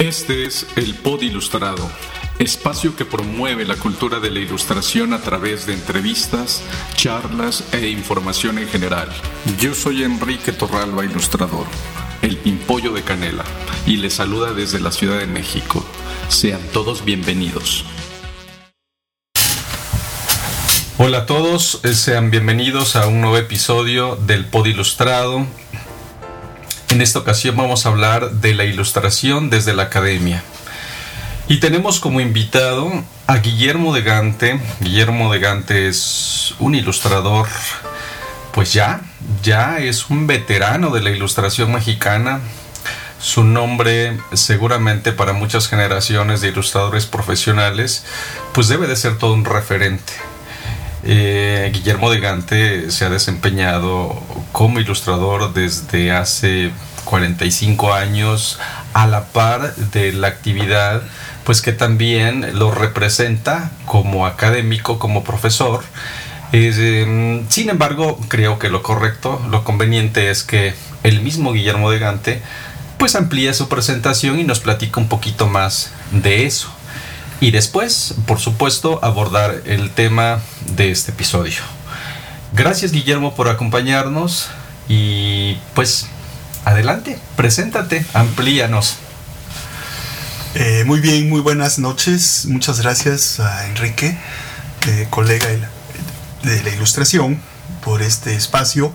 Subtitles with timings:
[0.00, 1.88] Este es el Pod Ilustrado,
[2.40, 6.64] espacio que promueve la cultura de la ilustración a través de entrevistas,
[6.96, 9.08] charlas e información en general.
[9.60, 11.66] Yo soy Enrique Torralba, ilustrador,
[12.22, 13.44] el Pimpollo de Canela,
[13.86, 15.86] y les saluda desde la Ciudad de México.
[16.28, 17.84] Sean todos bienvenidos.
[20.98, 25.46] Hola a todos, eh, sean bienvenidos a un nuevo episodio del Pod Ilustrado.
[26.94, 30.44] En esta ocasión vamos a hablar de la ilustración desde la academia.
[31.48, 32.88] Y tenemos como invitado
[33.26, 34.60] a Guillermo de Gante.
[34.78, 37.48] Guillermo de Gante es un ilustrador,
[38.52, 39.00] pues ya,
[39.42, 42.38] ya es un veterano de la ilustración mexicana.
[43.18, 48.04] Su nombre seguramente para muchas generaciones de ilustradores profesionales,
[48.52, 50.12] pues debe de ser todo un referente.
[51.06, 54.18] Eh, Guillermo de Gante se ha desempeñado
[54.52, 56.70] como ilustrador desde hace
[57.04, 58.58] 45 años
[58.94, 61.02] a la par de la actividad
[61.44, 65.84] pues que también lo representa como académico, como profesor.
[66.52, 71.98] Em, sin embargo, creo que lo correcto, lo conveniente es que el mismo Guillermo de
[71.98, 72.42] Gante
[72.96, 76.74] pues amplíe su presentación y nos platica un poquito más de eso
[77.40, 80.40] y después, por supuesto, abordar el tema
[80.76, 81.60] de este episodio.
[82.52, 84.48] Gracias Guillermo por acompañarnos
[84.88, 86.06] y pues
[86.64, 88.96] adelante, preséntate, amplíanos.
[90.54, 92.46] Eh, muy bien, muy buenas noches.
[92.46, 94.16] Muchas gracias a Enrique,
[94.86, 95.48] eh, colega
[96.44, 97.40] de la ilustración,
[97.82, 98.92] por este espacio.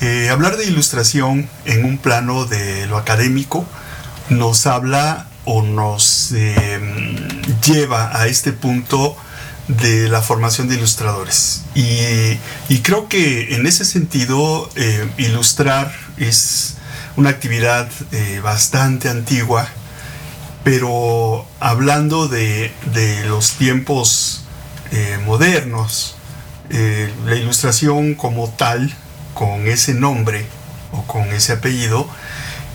[0.00, 3.64] Eh, hablar de ilustración en un plano de lo académico
[4.30, 7.16] nos habla o nos em,
[7.60, 9.16] lleva a este punto
[9.68, 11.62] de la formación de ilustradores.
[11.74, 12.38] Y,
[12.82, 16.74] creo que en ese sentido, eh, ilustrar es
[17.16, 19.68] una actividad eh, bastante antigua,
[20.64, 22.72] pero hablando de,
[23.26, 24.44] los tiempos
[24.90, 26.16] eh, modernos,
[27.26, 28.94] la ilustración como tal,
[29.34, 30.46] con ese nombre
[30.92, 32.08] o con ese apellido,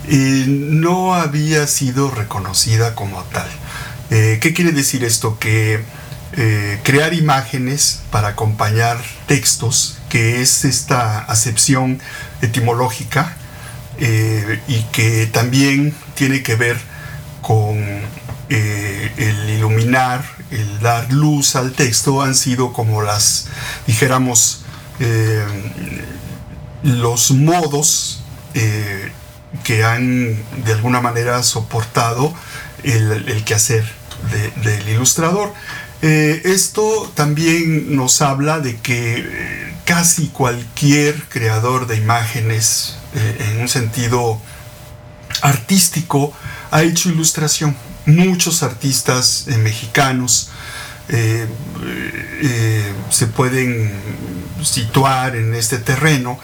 [0.07, 3.47] no había sido reconocida como tal.
[4.09, 5.37] Eh, ¿Qué quiere decir esto?
[5.37, 5.81] Que
[6.33, 8.97] eh, crear imágenes para acompañar
[9.27, 11.99] textos, que es esta acepción
[12.41, 13.35] etimológica
[13.99, 16.77] eh, y que también tiene que ver
[17.41, 17.77] con
[18.49, 23.47] el iluminar, el dar luz al texto, han sido como las,
[23.85, 24.63] dijéramos,
[26.83, 28.21] los modos
[29.63, 30.35] que han
[30.65, 32.33] de alguna manera soportado
[32.83, 33.85] el, quehacer
[34.63, 35.53] del ilustrador.
[36.01, 43.61] Eh, esto también nos habla de que eh, casi cualquier creador de imágenes eh, en
[43.61, 44.39] un sentido
[45.41, 46.33] artístico
[46.69, 47.75] ha hecho ilustración.
[48.05, 50.51] Muchos artistas mexicanos
[53.09, 53.93] se pueden
[54.61, 56.39] situar en este terreno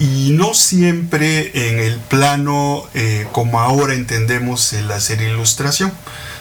[0.00, 5.92] y no siempre en el plano eh, como ahora entendemos el hacer ilustración.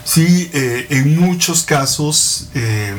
[0.06, 2.47] Sí, eh, en muchos casos...
[2.56, 2.96] Eh,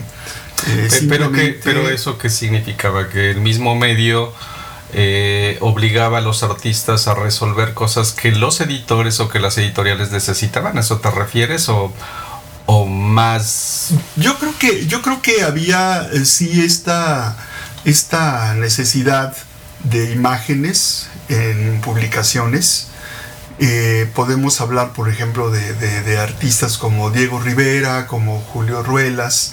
[1.08, 1.32] pero,
[1.64, 3.08] pero eso qué significaba?
[3.08, 4.34] Que el mismo medio
[5.60, 10.76] obligaba a los artistas a resolver cosas que los editores o que las editoriales necesitaban.
[10.76, 11.70] ¿A eso te refieres?
[11.70, 11.90] ¿O,
[12.66, 13.92] o más...?
[14.16, 17.38] Yo creo que, yo creo que había sí esta,
[17.86, 19.34] esta necesidad
[19.84, 22.88] de imágenes en publicaciones.
[23.58, 29.52] Eh, podemos hablar, por ejemplo, de, artistas como Diego Rivera, como Julio Ruelas,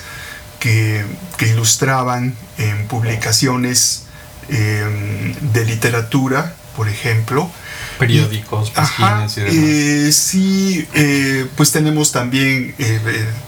[0.60, 1.06] que,
[1.42, 4.04] ilustraban en publicaciones
[4.50, 7.52] em, de literatura, por ejemplo.
[8.00, 9.56] Periódicos, páginas y demás.
[9.56, 12.76] Eh, sí, eh, pues tenemos también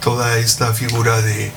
[0.01, 1.51] toda esta figura de,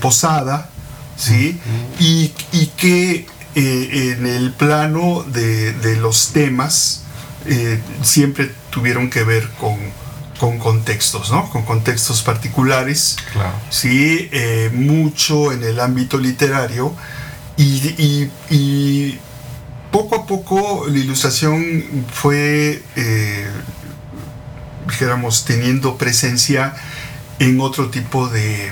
[0.00, 0.70] Posada,
[1.16, 1.58] ¿sí?
[1.98, 3.26] y, y, que
[3.56, 7.02] eh, en el plano de, los temas
[7.46, 9.78] eh, siempre tuvieron que ver con,
[10.58, 11.48] contextos, ¿no?
[11.48, 13.16] Con contextos particulares.
[13.70, 16.94] Sí, eh, mucho en el ámbito literario
[17.56, 19.18] y,
[19.90, 22.82] poco a poco la ilustración fue,
[24.86, 26.74] dijéramos, teniendo presencia
[27.38, 28.70] en otro tipo de,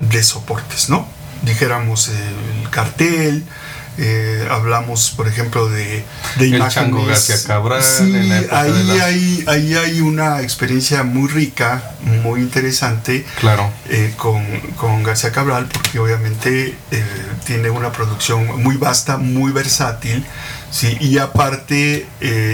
[0.00, 1.08] de soportes, ¿no?
[1.42, 3.44] Dijéramos el cartel,
[3.96, 6.04] eh, hablamos, por ejemplo, de,
[6.36, 7.82] de el Chango García Cabral.
[7.82, 8.12] Sí,
[8.50, 11.92] ahí, hay, ahí hay una experiencia muy rica,
[12.22, 13.24] muy interesante.
[13.38, 13.70] Claro.
[13.88, 14.44] Eh, con,
[14.76, 17.04] con, García Cabral, porque obviamente eh,
[17.44, 20.24] tiene una producción muy vasta, muy versátil.
[20.72, 22.08] Sí, y aparte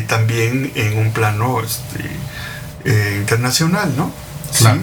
[0.08, 4.12] también en un plano este, internacional, ¿no?
[4.58, 4.82] Claro.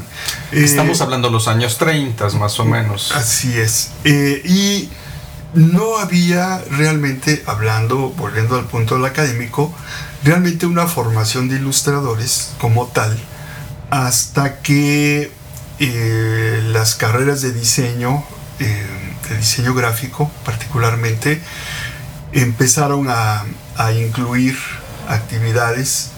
[0.52, 3.12] Estamos hablando de los años 30 más o menos.
[3.12, 3.92] Así es.
[4.04, 4.90] y
[5.58, 9.74] no había realmente, hablando, volviendo al punto del académico,
[10.24, 13.18] realmente una formación de ilustradores como tal,
[13.90, 15.32] hasta que
[15.80, 18.24] eh, las carreras de diseño,
[18.60, 18.86] eh,
[19.30, 21.42] de diseño gráfico particularmente,
[22.34, 23.44] empezaron a,
[23.78, 24.56] a incluir
[25.10, 26.12] actividades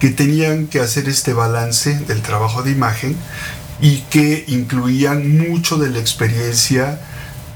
[0.00, 3.16] que tenían que hacer este balance del trabajo de imagen
[3.80, 7.00] y que incluían mucho de la experiencia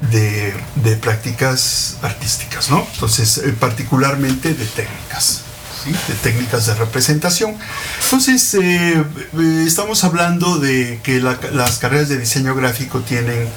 [0.00, 2.86] de, de prácticas artísticas, ¿no?
[2.94, 5.42] Entonces, eh, particularmente de técnicas.
[5.86, 7.56] de técnicas de representación.
[8.04, 9.04] Entonces, eh,
[9.38, 13.48] eh, estamos hablando de que las carreras de diseño gráfico tienen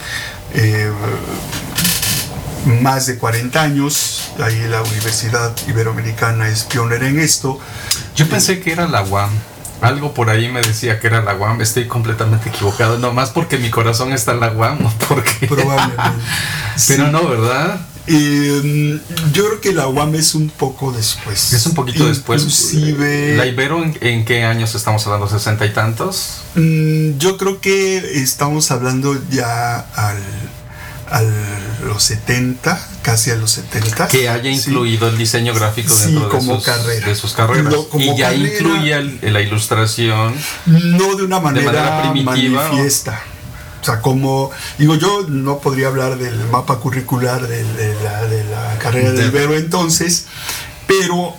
[2.82, 4.32] más de 40 años.
[4.40, 7.60] Ahí la Universidad Iberoamericana es pionera en esto.
[8.16, 9.32] Yo pensé que era la UAM.
[9.82, 11.62] Algo por ahí me decía que era la UAM.
[11.62, 13.00] Estoy completamente equivocado.
[13.00, 14.78] No más porque mi corazón está en la UAM.
[15.08, 15.48] Porque...
[15.48, 16.04] Probablemente.
[16.88, 17.80] Pero no, ¿verdad?
[18.08, 19.00] Eh,
[19.34, 21.54] yo creo que la UAM es un poco después.
[21.54, 22.42] Es un poquito después.
[22.42, 23.38] Inclusive...
[23.38, 25.30] ¿La Ibero en, qué años estamos hablando?
[25.30, 26.42] ¿60 y tantos?
[26.56, 30.18] Mm, yo creo que estamos hablando ya al
[31.12, 31.24] a
[31.86, 34.08] los 70, casi a los 70.
[34.08, 37.08] Que haya incluido el diseño gráfico dentro de, como sus, carrera.
[37.08, 37.74] de sus carreras.
[37.94, 40.36] y ya incluye la ilustración.
[40.66, 42.70] No de una manera, primitiva.
[42.70, 43.24] Manifiesta.
[43.82, 47.64] O sea, como, digo, yo no podría hablar del mapa curricular de,
[48.04, 50.26] la, de la, carrera de Ibero entonces,
[50.86, 51.34] pero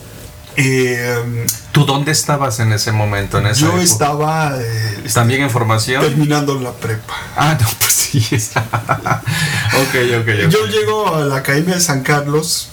[0.63, 3.39] eh, ¿Tú dónde estabas en ese momento?
[3.39, 4.55] En yo estaba...
[4.61, 6.01] Eh, ¿También en formación?
[6.03, 7.15] Terminando la prepa.
[7.37, 8.19] Ah, no, pues sí.
[8.59, 12.71] ok, ok, Yo llego a la Academia de San Carlos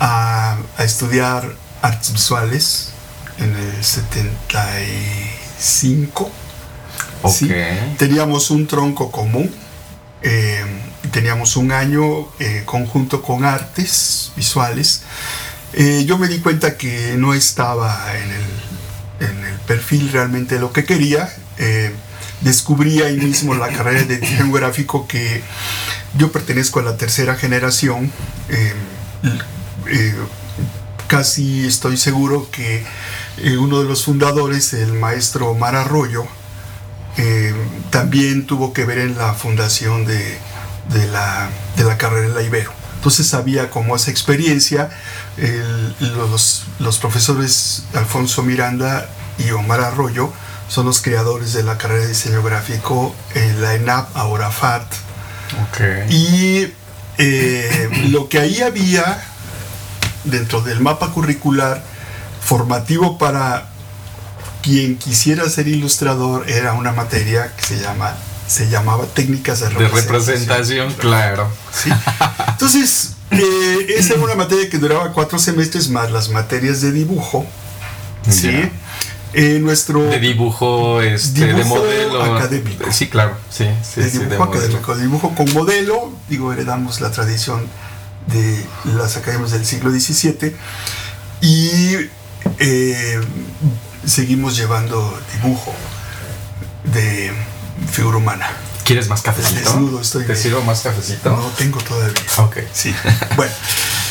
[0.00, 1.50] a, estudiar
[1.82, 2.90] artes visuales
[3.38, 6.30] en el 75.
[7.22, 7.94] Okay.
[7.98, 9.50] Teníamos un tronco común.
[10.22, 10.64] Eh,
[11.10, 12.28] teníamos un año
[12.66, 15.02] conjunto con artes visuales
[15.72, 18.46] eh, yo me di cuenta que no estaba en el,
[19.66, 21.28] perfil realmente lo que quería.
[21.58, 21.92] Eh,
[22.40, 25.42] descubrí ahí mismo la carrera de diseño gráfico que
[26.16, 28.12] yo pertenezco a la tercera generación.
[28.48, 30.14] Eh,
[31.08, 32.84] casi estoy seguro que
[33.58, 36.24] uno de los fundadores, el maestro Omar Arroyo,
[37.90, 40.38] también tuvo que ver en la fundación de,
[40.90, 42.85] de, la, de la carrera en la Ibero.
[43.06, 44.90] Entonces sabía cómo esa experiencia
[46.00, 49.08] los, profesores Alfonso Miranda
[49.38, 50.32] y Omar Arroyo
[50.68, 54.92] son los creadores de la carrera de diseño gráfico en la ENAP, ahora FAT.
[56.10, 56.66] Y
[57.18, 59.22] eh, lo que ahí había
[60.24, 61.84] dentro del mapa curricular
[62.40, 63.68] formativo para
[64.62, 68.16] quien quisiera ser ilustrador era una materia que se llama
[68.46, 70.06] se llamaba técnicas de representación.
[70.06, 71.50] De representación, claro.
[72.48, 77.46] Entonces, eh, esa era una materia que duraba cuatro semestres más las materias de dibujo.
[78.28, 78.70] Sí.
[79.32, 82.90] Eh, nuestro de dibujo, este, de modelo académico.
[82.90, 83.36] Sí, claro.
[83.50, 84.96] Sí, sí, de dibujo académico.
[84.96, 86.12] Dibujo con modelo.
[86.28, 87.66] Digo, heredamos la tradición
[88.26, 88.64] de
[88.96, 90.54] las academias del siglo XVII.
[91.42, 91.96] Y
[92.58, 93.20] eh,
[94.06, 95.74] seguimos llevando dibujo
[96.84, 97.32] de
[97.90, 98.48] figura humana.
[98.84, 99.58] ¿Quieres más cafecito?
[99.58, 100.24] Desnudo estoy.
[100.24, 101.30] ¿Te sirvo más cafecito?
[101.30, 102.14] No tengo todavía.
[102.38, 102.58] Ok.
[102.72, 102.94] Sí.
[103.36, 103.52] bueno,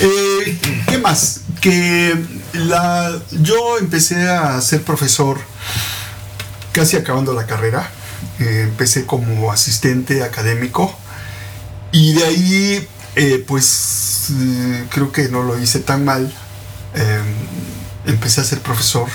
[0.01, 1.41] eh, ¿qué más?
[1.61, 2.13] Que
[2.53, 5.39] la, yo empecé a ser profesor
[6.73, 7.89] casi acabando la carrera.
[8.39, 10.93] Eh, empecé como asistente académico
[11.93, 14.27] y de ahí, eh, pues
[14.89, 16.33] creo que no lo hice tan mal.
[18.05, 19.07] empecé a ser profesor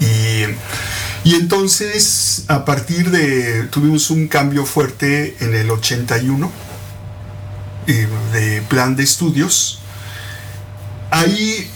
[0.00, 0.46] y
[1.24, 6.50] y entonces, a partir de, tuvimos un cambio fuerte en el 81
[7.86, 9.80] eh, de plan de estudios.
[11.10, 11.70] Ahí,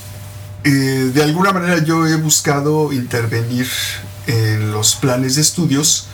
[0.65, 0.71] eh,
[1.15, 3.69] de alguna manera, yo he buscado intervenir
[4.27, 6.09] en los planes de estudios.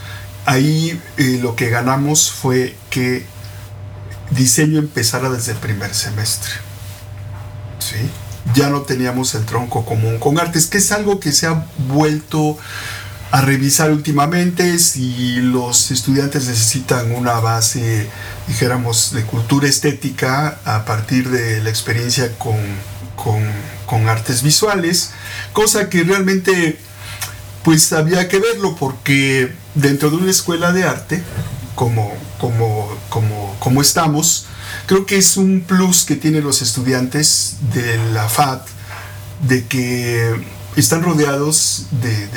[0.46, 3.24] Ahí eh, lo que ganamos fue que
[4.30, 6.52] diseño empezara desde el primer semestre.
[7.78, 8.10] ¿Sí?
[8.54, 12.58] Ya no teníamos el tronco común con artes, que es algo que se ha vuelto
[13.35, 18.09] a revisar últimamente si los estudiantes necesitan una base,
[18.47, 22.55] dijéramos, de cultura estética a partir de la experiencia con,
[23.17, 25.11] con, artes visuales,
[25.53, 26.79] cosa que realmente
[27.64, 31.21] pues había que verlo porque dentro de una escuela de arte,
[31.75, 34.47] como, como, como, como estamos,
[34.87, 38.61] creo que es un plus que tienen los estudiantes de la FAD
[39.49, 40.41] de que
[40.76, 42.29] están rodeados de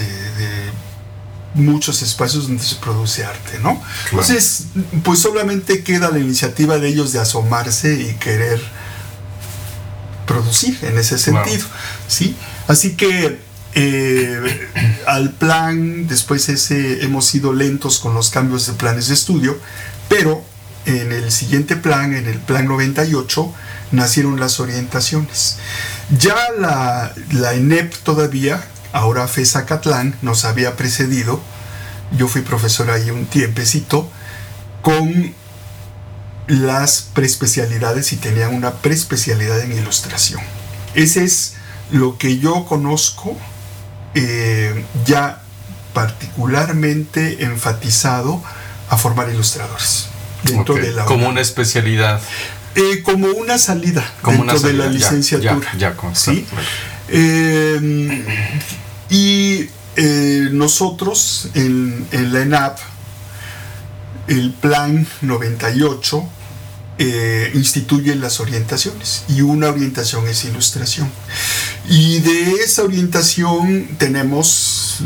[1.53, 3.81] muchos espacios donde se produce arte, ¿no?
[4.11, 4.65] Entonces,
[5.03, 8.61] pues solamente queda la iniciativa de ellos de asomarse y querer
[10.25, 11.65] producir en ese sentido,
[12.07, 12.35] ¿sí?
[12.67, 13.39] Así que
[13.73, 14.69] eh,
[15.07, 19.57] al plan, después ese, hemos sido lentos con los cambios de planes de estudio,
[20.09, 20.43] pero
[20.85, 23.53] en el siguiente plan, en el plan 98,
[23.91, 25.57] nacieron las orientaciones.
[26.17, 28.63] Ya la, la ENEP todavía,
[28.93, 31.39] ahora FESA Catlán, nos había precedido,
[32.11, 34.09] yo fui profesor ahí un tiempecito,
[34.81, 35.33] con
[36.47, 40.41] las preespecialidades y tenían una preespecialidad en ilustración.
[40.93, 41.55] Ese es
[41.91, 43.37] lo que yo conozco
[44.13, 45.41] eh, ya
[45.93, 48.41] particularmente enfatizado
[48.89, 50.07] a formar ilustradores
[50.43, 52.21] dentro de la como una especialidad.
[52.75, 55.67] Eh, como una salida como dentro de la licenciatura.
[55.77, 56.45] ya, ¿sí?
[57.09, 58.25] Eh,
[59.09, 59.69] y
[60.51, 62.77] nosotros en, en la ENAP
[64.27, 66.29] el plan 98
[66.99, 71.09] eh, instituyen las orientaciones y una orientación es ilustración.
[71.87, 74.97] Y de esa orientación tenemos,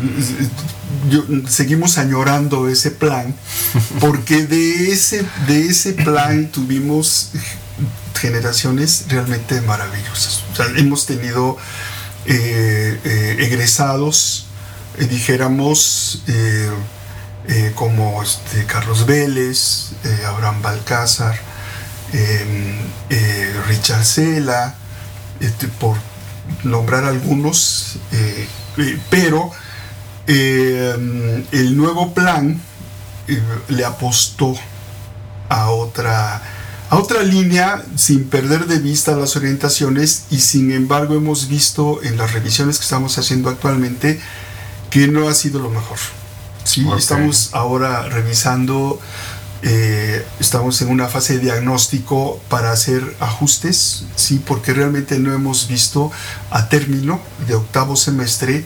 [1.50, 3.36] seguimos añorando ese plan,
[4.00, 7.31] porque de ese, de ese plan tuvimos
[8.20, 10.43] generaciones realmente maravillosas.
[10.77, 11.58] hemos tenido
[12.25, 14.48] eh, eh, egresados,
[14.98, 16.24] dijéramos,
[17.75, 19.94] como este, Carlos Vélez,
[20.25, 21.40] Abraham Balcázar,
[22.13, 22.75] Em,
[23.10, 24.75] eh, Richard Sela,
[25.40, 25.96] este, por
[26.63, 28.48] nombrar algunos, eh,
[28.78, 29.50] eh, pero
[30.28, 32.60] em, el nuevo plan
[33.70, 34.54] le apostó
[35.48, 36.42] a otra,
[36.92, 42.18] a otra línea sin perder de vista las orientaciones y sin embargo hemos visto en
[42.18, 44.20] las revisiones que estamos haciendo actualmente
[44.90, 45.98] que no ha sido lo mejor.
[46.66, 46.86] ¿sí?
[46.98, 49.00] Estamos ahora revisando
[49.62, 55.70] eh, estamos en una fase de diagnóstico para hacer ajustes, sí, porque realmente no hemos
[55.70, 56.12] visto
[56.50, 58.66] a término de octavo semestre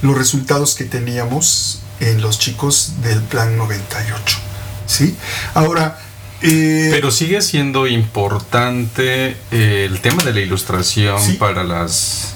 [0.00, 4.38] los resultados que teníamos en los chicos del plan 98,
[4.86, 5.16] sí.
[5.54, 5.98] Ahora
[6.44, 12.34] eh, pero sigue siendo importante eh, el tema de la ilustración para las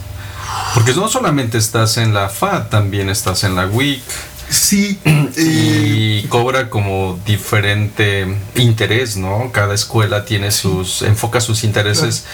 [0.74, 4.02] porque no solamente estás en la FA, también estás en la WIC.
[4.48, 4.98] Sí.
[5.36, 9.50] y cobra como diferente interés, ¿no?
[9.52, 12.24] Cada escuela tiene sus, enfoca sus intereses,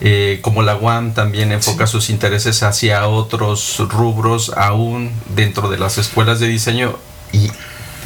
[0.00, 5.98] eh, como la UAM también enfoca sus intereses hacia otros rubros, aún dentro de las
[5.98, 6.98] escuelas de diseño.
[7.32, 7.50] Y,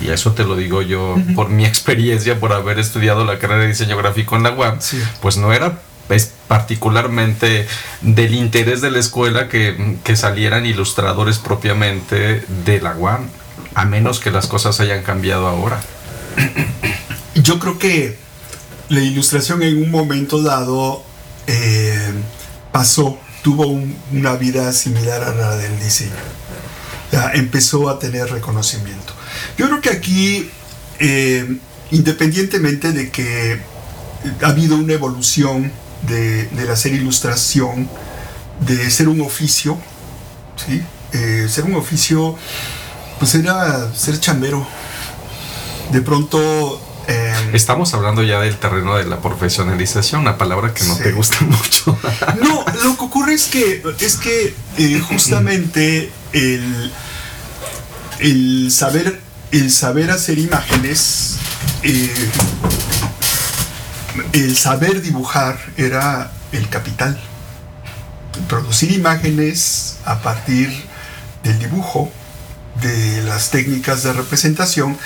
[0.03, 3.69] y eso te lo digo yo por mi experiencia, por haber estudiado la carrera de
[3.69, 4.79] diseño gráfico en la UAM,
[5.21, 7.67] pues no era es particularmente
[8.01, 13.29] del interés de la escuela que, que, salieran ilustradores propiamente de la UAM
[13.75, 15.81] a menos que las cosas hayan cambiado ahora.
[17.35, 18.17] Yo creo que
[18.89, 21.05] la ilustración en un momento dado
[21.47, 22.13] eh,
[22.73, 23.67] pasó, tuvo
[24.13, 26.13] una vida similar a la del diseño.
[27.35, 29.13] Empezó a tener reconocimiento.
[29.57, 30.51] Yo creo que aquí,
[30.99, 31.59] eh,
[31.91, 33.61] independientemente de que
[34.43, 35.73] ha habido una evolución
[36.03, 37.89] de, de hacer ilustración,
[38.61, 39.79] de ser un oficio,
[40.57, 40.83] ¿sí?
[41.13, 42.37] Eh, ser un oficio
[43.19, 44.67] pues era ser chambero.
[45.93, 46.81] De pronto...
[47.07, 51.39] Em, Estamos hablando ya del terreno de la profesionalización, una palabra que no te gusta
[51.45, 51.97] mucho.
[52.43, 56.93] no, lo que ocurre es que, es que eh, justamente el,
[58.19, 59.21] el, saber,
[59.53, 61.37] el saber hacer imágenes,
[61.83, 62.31] eh,
[64.35, 67.19] el saber dibujar era el capital.
[68.49, 70.71] Producir imágenes a partir
[71.43, 72.13] del dibujo
[72.83, 74.99] de las técnicas de representación,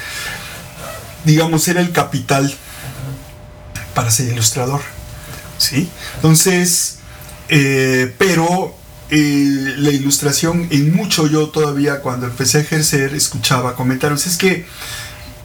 [1.24, 2.52] digamos, era el capital
[3.94, 4.80] para ser ilustrador.
[5.58, 5.88] ¿sí?
[6.16, 6.98] Entonces,
[7.48, 8.79] eh, pero
[9.10, 14.66] eh, la ilustración, en mucho yo todavía cuando empecé a ejercer, escuchaba comentarios, es que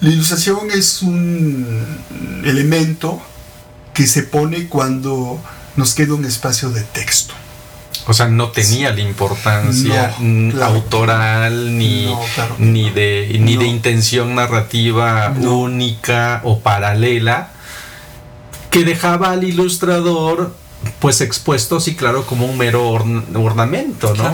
[0.01, 1.65] la ilustración es un
[2.43, 3.21] elemento
[3.93, 5.41] que se pone cuando
[5.75, 7.33] nos queda un espacio de texto.
[8.07, 10.13] O sea, no tenía la importancia
[10.61, 12.13] autoral ni,
[12.59, 17.49] ni, de, ni de intención narrativa única o paralela
[18.69, 20.53] que dejaba al ilustrador
[20.99, 24.31] pues expuesto, sí, claro, como un mero ornamento, ¿no?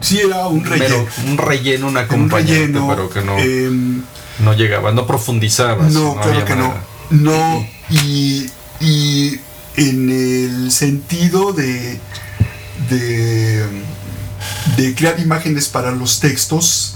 [0.00, 1.06] Sí, era un relleno.
[1.26, 4.02] un relleno, un acompañante, pero que no, em,
[4.38, 5.88] no llegaba, no profundizaba.
[5.88, 6.74] No, claro que no.
[7.10, 8.48] No, y,
[8.80, 9.40] y
[9.76, 11.98] en el sentido de
[12.88, 16.94] de, crear imágenes para los textos,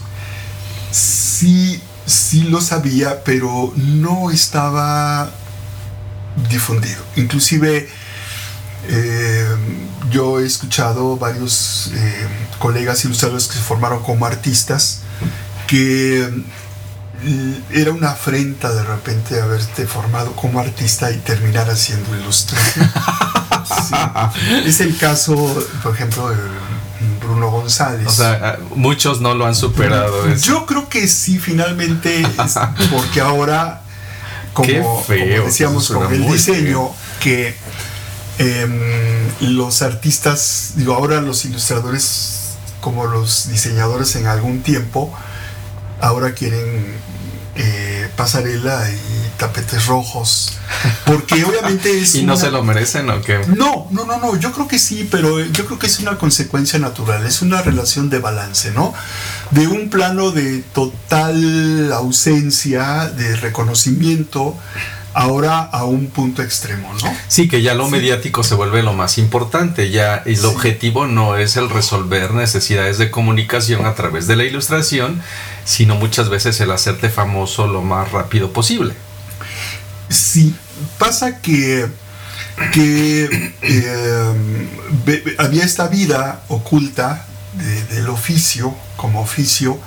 [0.91, 5.31] sí, sí lo sabía, pero no estaba
[6.51, 7.03] difundido.
[7.17, 7.89] Inclusive
[8.89, 9.47] eh,
[10.11, 12.27] yo he escuchado varios eh,
[12.59, 15.01] colegas ilustradores que se formaron como artistas
[15.67, 16.29] que
[17.23, 22.91] mm, era una afrenta de repente haberte formado como artista y terminar haciendo ilustración.
[24.67, 25.35] Es el caso,
[25.83, 26.37] por ejemplo, de
[27.21, 28.07] Bruno González.
[28.07, 30.35] O sea, muchos no lo han superado.
[30.37, 32.27] Yo creo que sí, finalmente,
[32.91, 33.83] porque ahora,
[34.53, 37.55] como, decíamos con el diseño, que
[38.39, 38.81] em,
[39.41, 45.13] los artistas, digo, ahora los ilustradores, como los diseñadores en algún tiempo,
[46.01, 46.97] ahora quieren
[47.55, 50.53] eh, pasarela y tapetes rojos.
[51.05, 52.15] Porque obviamente es.
[52.15, 53.41] ¿Y no se lo merecen o qué?
[53.47, 54.37] No, no, no, no.
[54.37, 57.27] Yo creo que sí, pero yo creo que es una consecuencia natural.
[57.27, 58.95] Es una relación de balance, ¿no?
[59.51, 64.57] De un plano de total ausencia, de reconocimiento
[65.15, 67.15] ahora a un punto extremo, ¿no?
[67.29, 71.57] Sí, que ya lo mediático se vuelve lo más importante, ya el objetivo no es
[71.57, 75.23] el resolver necesidades de comunicación a través de la ilustración,
[75.65, 78.95] sino muchas veces el hacerte famoso lo más rápido posible.
[80.09, 80.55] Sí,
[80.99, 81.87] pasa que,
[82.73, 87.27] que eh, había esta vida oculta
[87.91, 89.79] del oficio, como oficio,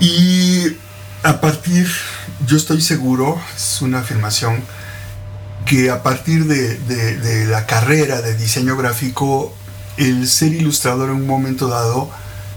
[0.00, 0.76] y
[1.22, 1.88] a partir,
[2.46, 4.62] yo estoy seguro, es una afirmación,
[5.64, 9.54] que a partir de, la carrera de diseño gráfico,
[9.96, 12.10] el ser ilustrador en un momento dado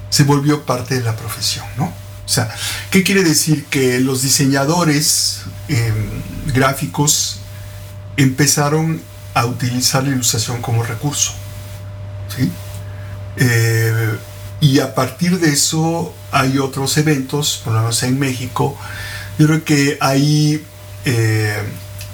[0.10, 1.86] se volvió parte de la profesión, ¿no?
[1.86, 2.54] O sea,
[2.92, 3.66] ¿qué quiere decir?
[3.66, 5.94] Que los diseñadores em,
[6.54, 7.40] gráficos
[8.18, 9.02] empezaron
[9.34, 11.34] a utilizar la ilustración como recurso,
[12.36, 12.52] ¿sí?
[13.38, 14.18] Eh,
[14.60, 18.78] y a partir de eso hay otros eventos, por lo menos en México.
[19.38, 20.64] Yo creo que ahí
[21.06, 21.62] eh,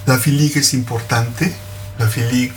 [0.05, 1.53] la FILIG es importante.
[1.97, 2.53] La FILIG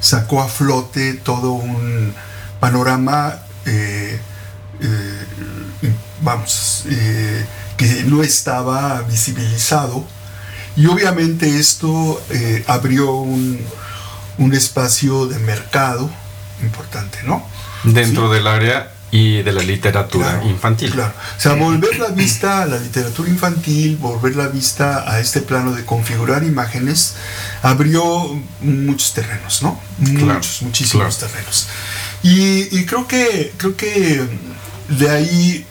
[0.00, 2.14] sacó a flote todo un
[2.58, 4.20] panorama, eh,
[4.80, 5.24] eh,
[6.22, 6.84] vamos,
[7.76, 10.04] que no estaba visibilizado.
[10.76, 12.22] Y obviamente esto
[12.66, 13.58] abrió un,
[14.38, 16.10] un, espacio de mercado
[16.62, 17.44] importante, ¿no?
[17.84, 20.92] Dentro del área y de la literatura infantil.
[20.92, 21.12] Claro.
[21.36, 25.72] O sea, volver la vista a la literatura infantil, volver la vista a este plano
[25.72, 27.14] de configurar imágenes,
[27.62, 29.80] abrió muchos terrenos, ¿no?
[29.98, 31.66] muchos, muchísimos terrenos.
[32.22, 34.20] Y, creo que creo que
[34.88, 35.66] de ahí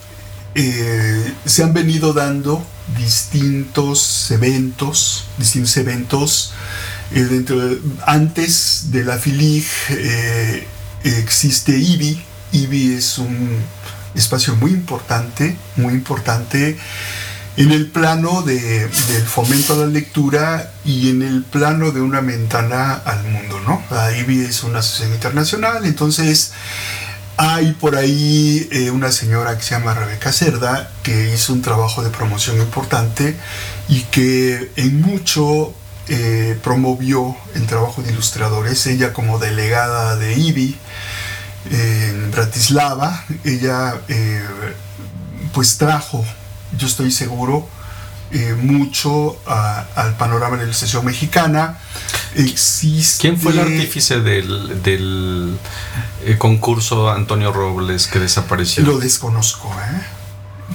[0.54, 2.64] eh, se han venido dando
[2.98, 6.52] distintos eventos, distintos eventos.
[7.12, 7.60] Eh, dentro
[8.06, 10.66] antes de la FILIG eh,
[11.02, 13.58] existe IBI, IBI es un
[14.14, 16.76] espacio muy importante, muy importante
[17.56, 22.20] en el plano de, del fomento a la lectura y en el plano de una
[22.20, 23.82] ventana al mundo, ¿no?
[23.90, 26.52] La IBI es una asociación internacional, entonces
[27.36, 32.02] hay por ahí eh, una señora que se llama Rebeca Cerda que hizo un trabajo
[32.02, 33.36] de promoción importante
[33.88, 35.74] y que en mucho
[36.08, 40.76] eh, promovió el trabajo de ilustradores, ella como delegada de IBI,
[41.70, 43.24] en Bratislava.
[43.44, 44.42] Ella eh,
[45.52, 46.24] pues trajo,
[46.78, 47.68] yo estoy seguro,
[48.32, 51.78] eh, mucho al panorama de la ilustración mexicana.
[52.36, 53.22] Existe...
[53.22, 55.58] ¿Quién fue el artífice del, del
[56.24, 58.84] eh, concurso Antonio Robles que desapareció?
[58.84, 59.70] Lo desconozco,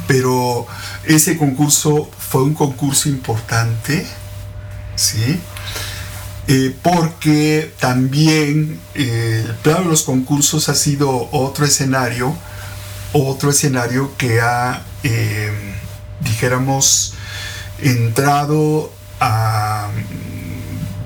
[0.08, 0.68] pero
[1.06, 4.06] ese concurso fue un concurso importante,
[4.98, 5.40] ¿sí?
[6.48, 12.36] Eh, porque también eh, el plano de los concursos ha sido otro escenario,
[13.14, 15.52] otro escenario que ha, eh,
[16.22, 17.14] dijéramos,
[17.80, 19.90] entrado a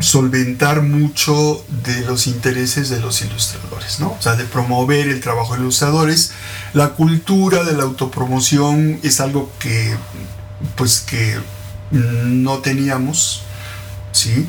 [0.02, 4.12] solventar mucho de los intereses de los ilustradores, ¿no?
[4.12, 6.32] O sea, de promover el trabajo de ilustradores.
[6.74, 9.96] La cultura de la autopromoción es algo que,
[10.76, 11.38] pues, que
[11.92, 13.44] no teníamos,
[14.12, 14.48] ¿sí?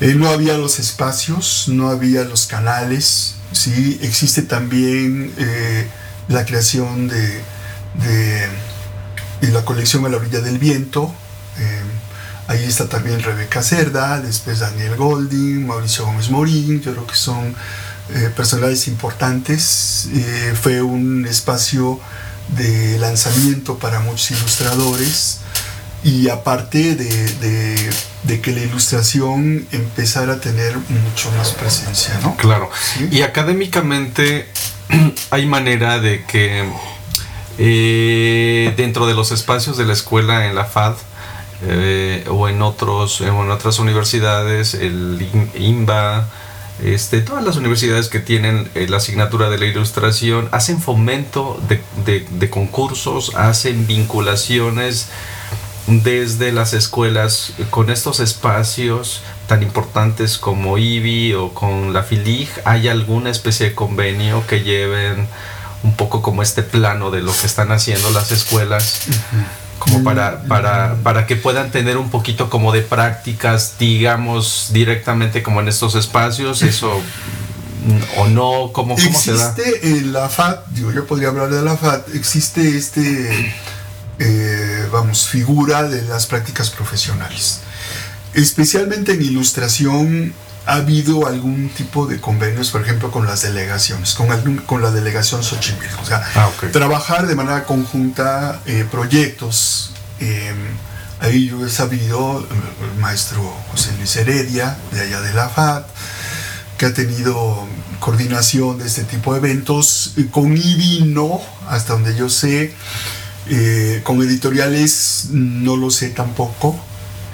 [0.00, 3.98] Eh, no había los espacios, no había los canales, ¿sí?
[4.00, 5.88] existe también eh,
[6.28, 7.42] la creación de,
[9.40, 11.12] la colección a la orilla del viento.
[11.58, 11.80] Eh,
[12.46, 17.56] ahí está también Rebeca Cerda, después Daniel Golding, Mauricio Gómez Morín, yo creo que son
[18.36, 20.08] personajes importantes.
[20.62, 22.00] fue un espacio
[22.56, 25.40] de lanzamiento para muchos ilustradores
[26.04, 32.36] y aparte de, que la ilustración empezara a tener mucho más presencia, ¿no?
[32.36, 32.70] Claro.
[33.10, 34.46] Y académicamente
[35.30, 36.68] hay manera de que
[37.60, 40.94] Eh, dentro de los espacios de la escuela en la FAD
[41.62, 46.28] eh, o en, otros, en otras universidades, el IMBA,
[46.84, 52.24] este, todas las universidades que tienen eh, la asignatura de la ilustración hacen fomento de,
[52.30, 55.08] de, concursos, hacen vinculaciones
[55.88, 62.48] desde las escuelas con estos espacios tan importantes como IBI o con la FILIG.
[62.64, 65.26] ¿Hay alguna especie de convenio que lleven
[65.82, 69.06] un poco como este plano de lo que están haciendo las escuelas?
[69.78, 75.60] como para, para, para que puedan tener un poquito como de prácticas, digamos, directamente como
[75.60, 77.00] en estos espacios, eso
[78.16, 79.54] o no, ¿cómo, cómo se da?
[79.56, 83.54] Existe en la FAT, digo, yo podría hablar de la FAT, existe este,
[84.18, 87.60] eh, vamos, figura de las prácticas profesionales.
[88.34, 90.34] Especialmente en ilustración
[90.68, 95.42] ha habido algún tipo de convenios, por ejemplo, con las delegaciones, con, con la delegación
[95.42, 96.02] Xochimilco.
[96.02, 99.92] O sea, ah, trabajar de manera conjunta eh, proyectos.
[100.20, 100.52] Eh,
[101.20, 102.46] ahí yo he sabido,
[102.82, 105.84] el maestro José Luis Heredia, de allá de la FAD,
[106.76, 107.66] que ha tenido
[107.98, 110.12] coordinación de este tipo de eventos.
[110.30, 112.74] Con IBI no, hasta donde yo sé.
[113.50, 116.78] Eh, con editoriales no lo sé tampoco,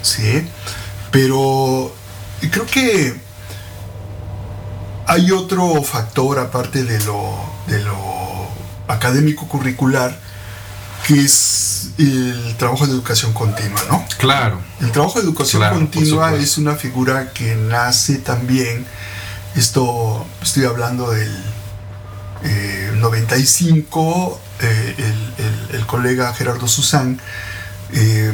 [0.02, 0.46] ¿sí?
[1.10, 1.92] Pero
[2.50, 3.14] creo que
[5.06, 7.34] hay otro factor aparte de lo,
[7.66, 7.96] de lo
[8.86, 10.16] académico curricular
[11.06, 14.04] que es el trabajo de educación continua, ¿no?
[14.18, 14.60] Claro.
[14.80, 18.86] El trabajo de educación continua es una figura que nace también,
[19.54, 21.30] esto estoy hablando del
[23.00, 25.14] 95, eh, eh,
[25.72, 27.20] el, colega Gerardo Susán
[27.92, 28.32] eh,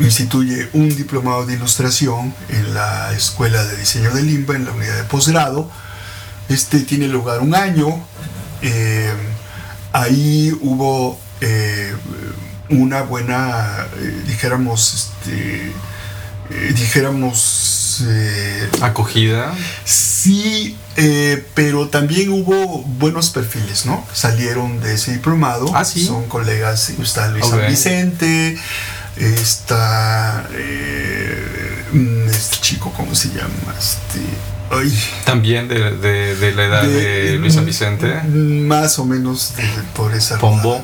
[0.00, 4.96] instituye un diplomado de ilustración en la Escuela de Diseño de Limba, en la unidad
[4.96, 5.70] de posgrado.
[6.48, 8.02] Este tiene lugar un año.
[8.62, 9.12] Eh,
[9.92, 11.94] ahí hubo eh,
[12.68, 15.72] una buena, eh, dijéramos, este,
[16.74, 17.79] dijéramos...
[18.80, 19.54] acogida.
[19.84, 20.76] Sí,
[21.54, 24.04] pero también hubo buenos perfiles, ¿no?
[24.12, 25.70] Salieron de ese diplomado.
[25.74, 26.04] Ah, sí.
[26.04, 28.58] Son colegas, está Luis San Vicente,
[29.16, 31.84] está eh,
[32.30, 33.74] este chico, ¿cómo se llama?
[33.78, 34.20] Este,
[35.24, 35.78] También de,
[36.54, 38.22] la edad de, Luis San Vicente.
[38.22, 39.54] Más o menos
[39.94, 40.38] por esa.
[40.38, 40.82] Pombo.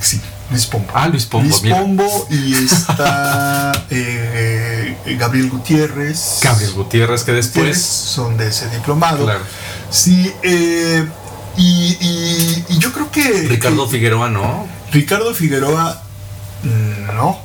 [0.00, 0.88] Sí, Luis Pombo.
[0.94, 1.46] Ah, Luis Pombo.
[1.46, 6.40] Luis Pombo y está eh, Gabriel Gutiérrez.
[6.42, 7.80] Gabriel Gutiérrez, que después.
[7.80, 9.24] Son de ese diplomado.
[9.24, 9.44] Claro.
[9.90, 11.06] Sí, eh,
[11.56, 13.48] y, yo creo que.
[13.48, 14.68] Ricardo Figueroa, ¿no?
[14.92, 16.02] Ricardo Figueroa
[16.62, 17.38] no.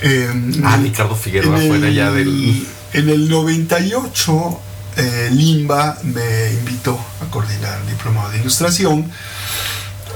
[0.00, 2.66] Em, ah, Ricardo Figueroa fue de allá del.
[2.92, 4.60] En el 98,
[4.96, 9.10] eh, Limba me invitó a coordinar el diplomado de ilustración.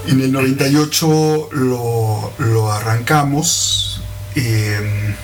[0.06, 4.02] En el 98 lo, arrancamos.
[4.34, 5.14] Em,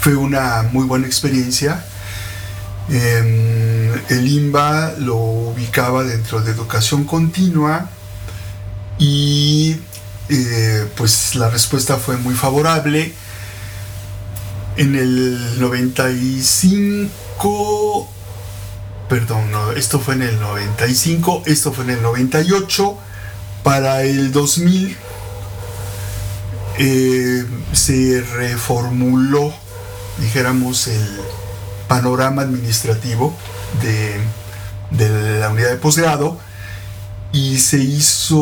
[0.00, 1.84] fue una muy buena experiencia.
[2.88, 7.90] Em, el IMBA lo ubicaba dentro de educación continua
[8.98, 9.76] y
[10.28, 13.12] eh, pues la respuesta fue muy favorable.
[14.76, 18.08] En el 95,
[19.08, 22.98] perdón, no, esto fue en el 95, esto fue en el 98,
[23.66, 24.96] para el 2000
[26.78, 29.52] eh, se reformuló,
[30.18, 31.20] dijéramos, el
[31.88, 33.34] panorama administrativo
[33.82, 34.20] de,
[34.96, 36.38] de la unidad de posgrado
[37.32, 38.36] y se hizo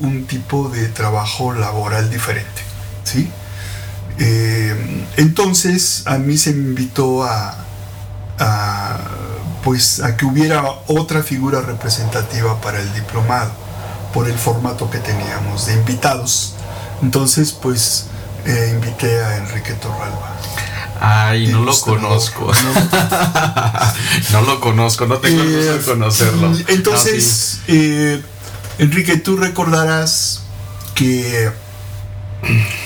[0.00, 2.62] un tipo de trabajo laboral diferente.
[3.04, 3.30] ¿sí?
[4.18, 7.56] Eh, entonces a mí se me invitó a,
[9.62, 13.65] pues, a que hubiera otra figura representativa para el diplomado
[14.16, 16.54] por el formato que teníamos de invitados.
[17.02, 18.06] Entonces pues
[18.46, 20.34] eh, invité a Enrique Torralba.
[20.98, 22.50] Ay, no lo conozco.
[24.32, 26.50] No, lo conozco, no tengo eh, de conocerlo.
[26.68, 28.22] Entonces, eh,
[28.78, 30.40] Enrique, tú recordarás
[30.94, 31.50] que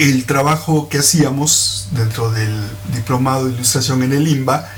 [0.01, 2.61] el trabajo que hacíamos dentro del
[2.93, 4.69] diplomado de ilustración en el IMBA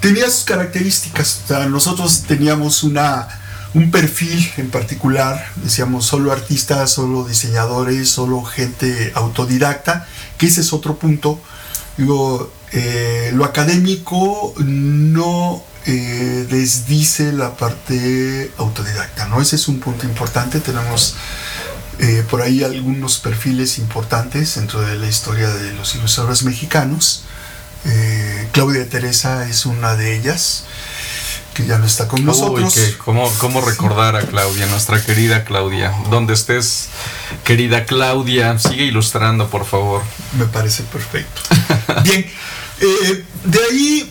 [0.00, 1.42] tenía sus características.
[1.68, 3.28] nosotros teníamos una,
[3.74, 10.06] un perfil en particular, decíamos solo artistas, solo diseñadores, solo gente autodidacta,
[10.38, 11.40] que ese es otro punto.
[11.96, 19.40] Digo, eh, lo académico no eh, desdice la parte autodidacta, ¿no?
[19.40, 20.60] Ese es un punto importante.
[20.60, 21.16] Tenemos
[21.98, 27.24] eh, por ahí algunos perfiles importantes dentro de la historia de los ilustradores mexicanos.
[28.52, 30.64] Claudia Teresa es una de ellas.
[31.54, 32.74] Que ya no está con nosotros.
[32.98, 35.94] ¿cómo, ¿Cómo recordar a Claudia, nuestra querida Claudia?
[36.10, 36.88] Donde estés,
[37.44, 40.02] querida Claudia, sigue ilustrando, por favor.
[40.36, 41.40] Me parece perfecto.
[42.04, 42.26] Bien,
[42.80, 44.10] eh, de ahí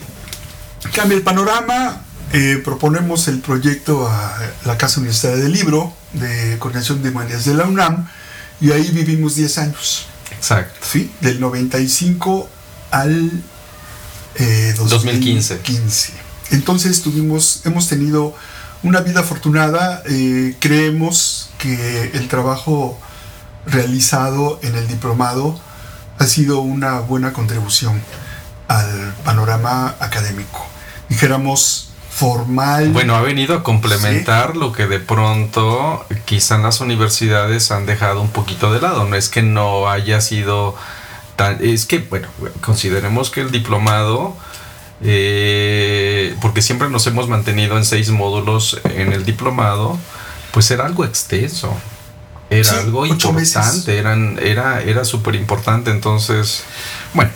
[0.93, 2.01] cambia el panorama.
[2.31, 7.53] Eh, proponemos el proyecto a la Casa Universitaria del Libro de Coordinación de Humanidades de
[7.53, 8.07] la UNAM
[8.59, 10.07] y ahí vivimos 10 años.
[10.31, 10.79] Exacto.
[10.81, 12.49] Sí, del 95
[12.89, 13.43] al
[14.77, 15.53] 2015.
[15.53, 18.35] Eh, Entonces tuvimos, hemos tenido
[18.83, 20.03] una vida afortunada.
[20.09, 22.99] Eh, creemos que el trabajo
[23.65, 25.59] realizado en el diplomado
[26.19, 28.01] ha sido una buena contribución
[28.67, 30.65] al panorama académico.
[31.09, 32.89] Dijéramos formal.
[32.89, 38.29] Bueno, ha venido a complementar lo que de pronto quizá las universidades han dejado un
[38.29, 39.05] poquito de lado.
[39.05, 40.75] No es que no haya sido
[41.59, 42.27] es que, bueno,
[42.61, 44.35] consideremos que el diplomado,
[45.01, 49.97] eh, porque siempre nos hemos mantenido en seis módulos en el diplomado,
[50.51, 51.75] pues era algo extenso.
[52.49, 55.89] Era algo importante, eran, era, era súper importante.
[55.89, 56.63] Entonces,
[57.13, 57.31] bueno.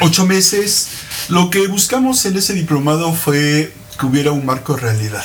[0.00, 0.88] Ocho meses.
[1.28, 5.24] Lo que buscamos en ese diplomado fue que hubiera un marco de realidad.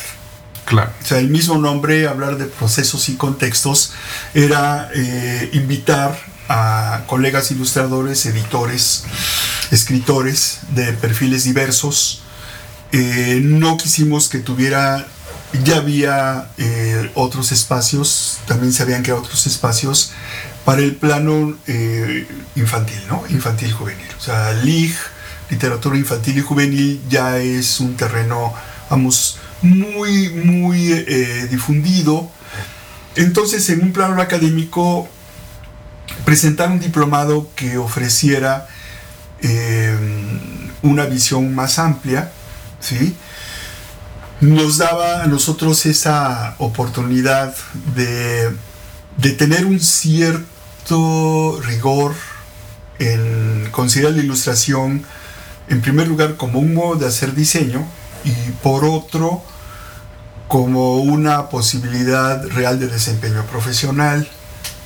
[0.66, 0.92] Claro.
[1.02, 3.94] O sea, el mismo nombre, hablar de procesos y contextos,
[4.34, 9.04] era eh, invitar a colegas ilustradores, editores,
[9.72, 12.22] escritores de perfiles diversos.
[12.92, 15.08] Eh, no quisimos que tuviera,
[15.64, 20.12] ya había eh, otros espacios, también se habían creado otros espacios
[20.66, 23.24] para el plano eh, infantil, ¿no?
[23.30, 24.08] Infantil juvenil.
[24.18, 24.94] O sea, LIG,
[25.50, 28.54] literatura infantil y juvenil, ya es un terreno,
[28.90, 30.94] vamos, muy, muy
[31.50, 32.30] difundido.
[33.16, 35.08] Entonces, en un plano académico,
[36.26, 38.68] presentar un diplomado que ofreciera
[40.82, 42.32] una visión más amplia,
[42.82, 43.16] ¿sí?
[44.42, 47.56] nos daba a nosotros esa oportunidad
[47.96, 48.52] de,
[49.34, 52.16] tener un cierto rigor
[52.98, 55.06] en considerar la ilustración,
[55.70, 57.86] en primer lugar, como un modo de hacer diseño
[58.26, 58.32] y
[58.64, 59.44] por otro,
[60.48, 64.28] como una posibilidad real de desempeño profesional,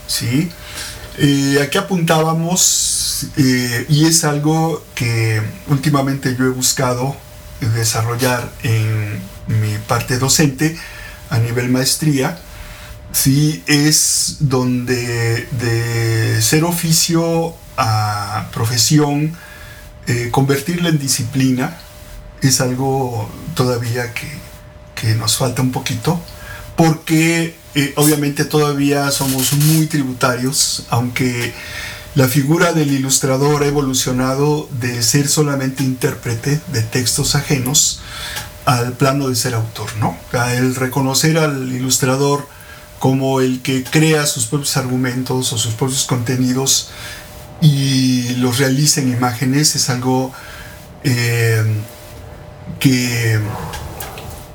[0.05, 0.51] ¿sí?
[1.17, 7.15] Eh, aquí apuntábamos, eh, y es algo que últimamente yo he buscado
[7.61, 10.77] desarrollar en mi parte docente
[11.29, 12.37] a nivel maestría,
[13.11, 19.35] sí es donde de ser oficio a profesión,
[20.07, 21.77] eh, convertirla en disciplina,
[22.41, 24.27] es algo todavía que,
[24.95, 26.21] que nos falta un poquito,
[26.75, 27.55] porque
[27.95, 31.53] obviamente todavía somos muy tributarios, aunque
[32.15, 37.99] la figura del ilustrador ha evolucionado de ser solamente intérprete de textos ajenos
[38.63, 40.17] al plano de ser autor, ¿no?
[40.53, 42.47] El reconocer al ilustrador
[42.99, 46.89] como el que crea sus propios argumentos o sus propios contenidos
[47.61, 50.31] y los realiza en imágenes es algo
[51.03, 51.63] eh,
[52.79, 53.39] que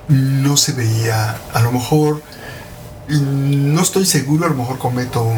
[0.09, 1.37] no se veía.
[1.53, 2.23] A lo mejor
[3.09, 5.31] no estoy seguro, a lo mejor cometo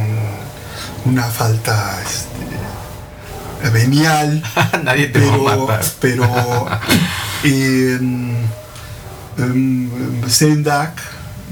[1.05, 4.43] una falta este, venial.
[4.85, 5.85] Nadie te pero, va a matar.
[6.01, 6.69] Pero
[10.29, 11.01] Sendak,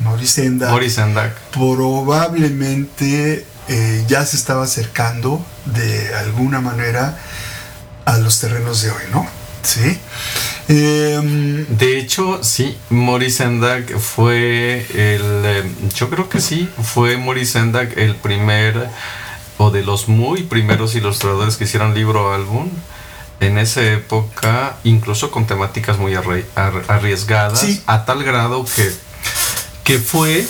[0.05, 7.19] Maurice Sendak, probablemente eh, ya se estaba acercando de alguna manera
[8.05, 9.27] a los terrenos de hoy, ¿no?
[9.63, 9.99] Sí.
[10.69, 15.45] Em, de hecho, sí, Maurice Sendak fue el.
[15.45, 18.89] Em, yo creo que sí, fue Maurice Sendak el primer
[19.61, 22.71] o de los muy primeros ilustradores que hicieron libro álbum.
[23.41, 28.91] En esa época, incluso con temáticas muy arriesgadas, a tal grado que,
[29.85, 30.47] que fue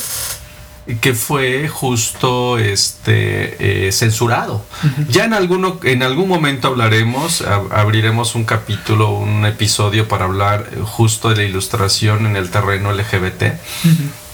[1.01, 4.65] que fue justo este eh, censurado.
[5.09, 11.29] Ya en alguno, en algún momento hablaremos, abriremos un capítulo, un episodio para hablar justo
[11.29, 13.55] de la ilustración en el terreno LGBT.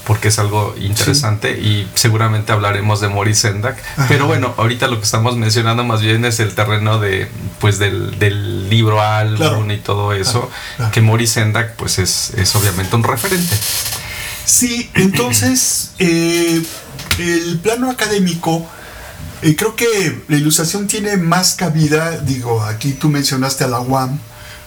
[0.07, 3.77] Porque es algo interesante y seguramente hablaremos de Maurice Sendak.
[4.07, 8.69] Pero bueno, ahorita lo que estamos mencionando más bien es el terreno de, pues del,
[8.69, 10.49] libro álbum y todo eso.
[10.93, 13.55] Que Maurice Sendak, pues es, es obviamente un referente.
[14.47, 16.63] Sí, entonces eh,
[17.19, 18.65] el plano académico,
[19.41, 24.17] eh, creo que la ilustración tiene más cabida, digo, aquí tú mencionaste a la UAM,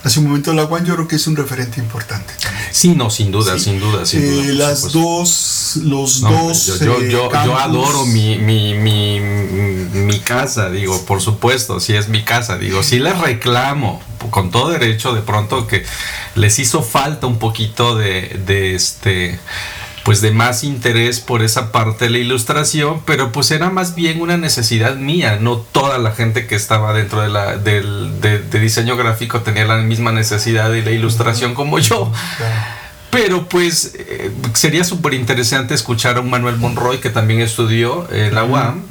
[0.02, 2.32] hace un momento la UAM yo creo que es un referente importante.
[2.70, 4.44] Sí, no, sin duda, sin duda, sin duda.
[4.44, 6.78] Eh, las dos, los dos.
[6.78, 12.22] Yo, yo, yo, adoro mi, mi, mi, mi, casa, digo, por supuesto, si es mi
[12.22, 15.84] casa, digo, sí le reclamo con todo derecho, de pronto que
[16.34, 19.38] les hizo falta un poquito de, de este
[20.04, 24.20] pues de más interés por esa parte de la ilustración, pero pues era más bien
[24.20, 28.96] una necesidad mía, no toda la gente que estaba dentro de, la, del, de, diseño
[28.96, 32.10] gráfico tenía la misma necesidad de la ilustración como yo.
[33.10, 38.34] Pero pues eh, sería súper interesante escuchar a un Manuel Monroy que también estudió en
[38.34, 38.82] la UAM.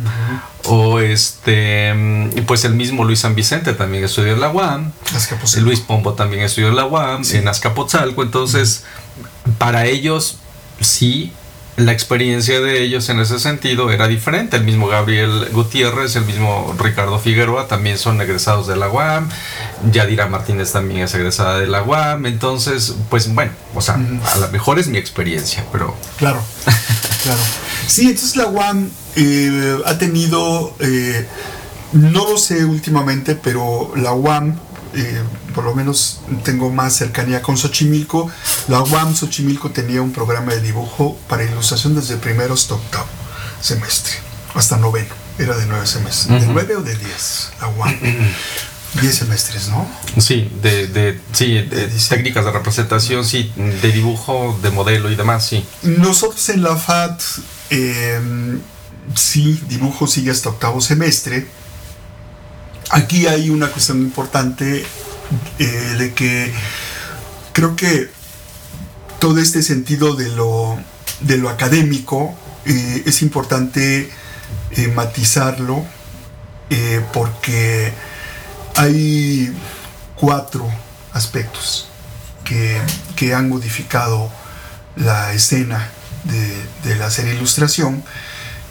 [0.66, 4.92] O este, mm, pues el mismo Luis San Vicente también estudió en la UAM.
[5.62, 8.22] Luis Pombo también estudió en la UAM, en Azcapotzalco.
[8.22, 8.84] Entonces,
[9.58, 10.38] para ellos
[10.82, 11.34] sí
[11.80, 14.58] la experiencia de ellos en ese sentido era diferente.
[14.58, 19.30] El mismo Gabriel Gutiérrez, el mismo Ricardo Figueroa también son egresados de la UAM.
[19.90, 22.26] Yadira Martínez también es egresada de la UAM.
[22.26, 25.96] Entonces, pues bueno, o sea, a lo mejor es mi experiencia, pero...
[26.18, 26.42] Claro,
[27.24, 27.40] claro.
[27.88, 31.26] Sí, entonces la UAM eh, ha tenido, eh,
[31.94, 34.60] no lo sé últimamente, pero la UAM
[34.96, 35.22] eh,
[35.54, 38.30] por lo menos tengo más cercanía con Xochimilco.
[38.68, 43.08] La UAM Xochimilco tenía un programa de dibujo para ilustración desde primero hasta octavo
[43.62, 44.14] semestre,
[44.54, 45.14] hasta noveno.
[45.38, 46.42] Era de nueve semestres.
[46.42, 47.50] ¿De nueve o de diez?
[47.62, 47.96] La UAM.
[49.02, 49.88] Diez semestres, ¿no?
[50.18, 55.46] Sí, de, de, sí, de, técnicas de representación, sí, de dibujo, de modelo y demás,
[55.46, 55.64] sí.
[55.84, 57.22] Nosotros en la FAT,
[57.70, 58.60] em,
[59.16, 61.48] sí, dibujo sigue hasta octavo semestre,
[62.90, 64.84] aquí hay una cuestión importante
[65.60, 65.66] eh,
[65.98, 66.52] de que
[67.54, 68.10] creo que
[69.20, 70.78] todo este sentido de lo,
[71.22, 74.10] de lo académico eh, es importante
[74.72, 75.86] eh, matizarlo
[77.14, 77.92] porque
[78.76, 79.52] hay
[80.16, 80.70] cuatro
[81.14, 81.90] aspectos
[82.44, 84.32] que, han modificado
[84.96, 85.90] la escena
[86.84, 88.04] de, la serie ilustración.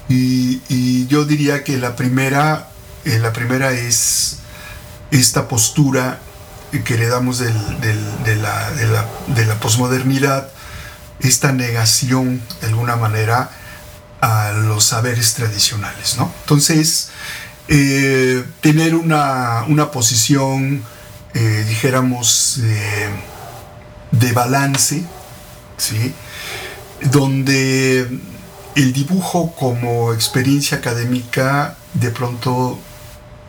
[0.08, 2.67] Y yo diría que la primera
[3.04, 4.38] eh, la primera es
[5.10, 6.20] esta postura
[6.84, 10.48] que heredamos del, de, la, de, la, posmodernidad,
[11.20, 13.50] esta negación de alguna manera
[14.20, 16.16] a los saberes tradicionales.
[16.18, 16.30] ¿no?
[16.42, 17.08] Entonces,
[17.68, 20.84] eh, tener una, posición,
[21.32, 22.60] eh, dijéramos,
[24.10, 25.04] de balance,
[25.78, 26.14] ¿sí?
[27.00, 28.20] donde
[28.74, 32.78] el dibujo como experiencia académica de pronto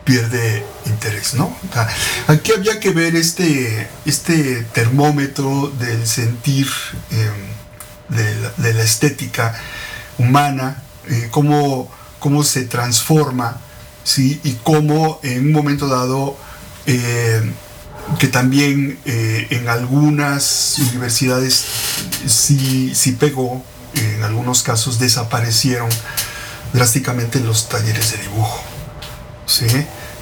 [0.09, 1.55] pierde interés, ¿no?
[2.25, 6.65] aquí había que ver este, este termómetro del sentir
[7.11, 8.17] em,
[8.57, 9.53] de, la, estética
[10.17, 13.61] humana, eh, cómo, cómo, se transforma,
[14.03, 14.41] ¿sí?
[14.43, 16.35] Y cómo en un momento dado,
[16.87, 17.53] em,
[18.17, 21.65] que también eh, en algunas universidades
[22.25, 25.89] sí, sí pegó, en algunos casos desaparecieron
[26.73, 28.78] drásticamente los talleres de dibujo.
[29.49, 29.65] ¿Sí?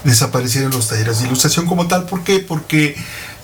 [0.04, 2.06] desaparecieron los talleres de ilustración como tal.
[2.06, 2.40] ¿Por qué?
[2.40, 2.96] Porque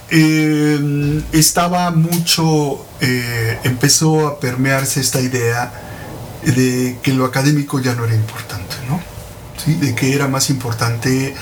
[0.09, 5.71] eh, estaba mucho, eh, empezó a permearse esta idea
[6.43, 9.01] de que lo académico ya no era importante, ¿no?
[9.63, 9.75] ¿Sí?
[9.75, 11.35] De que era más importante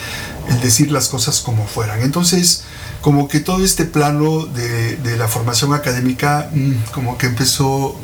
[0.49, 2.01] el decir las cosas como fueran.
[2.01, 2.63] Entonces,
[3.01, 7.99] como que todo este plano de, la formación académica, mm, como que empezó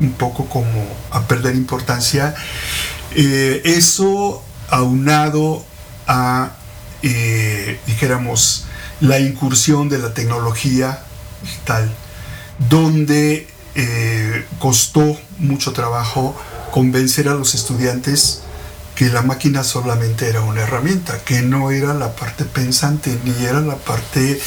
[0.00, 2.34] un poco como a perder importancia.
[3.14, 5.64] Eh, eso aunado
[6.08, 6.50] a,
[7.02, 8.66] eh, dijéramos,
[9.00, 11.00] la incursión de la tecnología
[11.42, 11.88] digital,
[12.68, 16.36] donde eh, costó mucho trabajo
[16.72, 18.42] convencer a los estudiantes
[18.96, 23.60] que la máquina solamente era una herramienta, que no era la parte pensante, ni era
[23.60, 24.40] la parte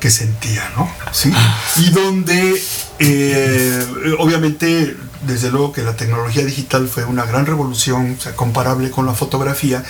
[0.00, 0.90] que sentía, ¿no?
[1.12, 1.32] ¿Sí?
[1.76, 2.60] Y donde,
[2.98, 8.90] eh, obviamente, desde luego que la tecnología digital fue una gran revolución, o sea, comparable
[8.90, 9.84] con la fotografía,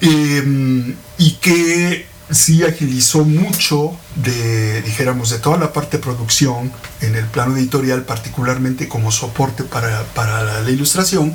[0.00, 7.14] Em, y que sí agilizó mucho de, dijéramos, de toda la parte de producción en
[7.14, 11.34] el plano editorial, particularmente como soporte para, para la ilustración,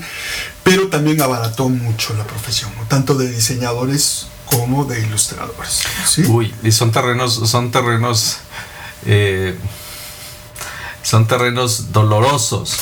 [0.64, 5.84] pero también abarató mucho la profesión, tanto de diseñadores como de ilustradores.
[6.28, 8.38] Uy, y son terrenos, son terrenos,
[9.06, 9.56] eh,
[11.04, 12.76] son terrenos dolorosos,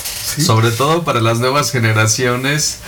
[0.43, 2.79] sobre todo para las nuevas generaciones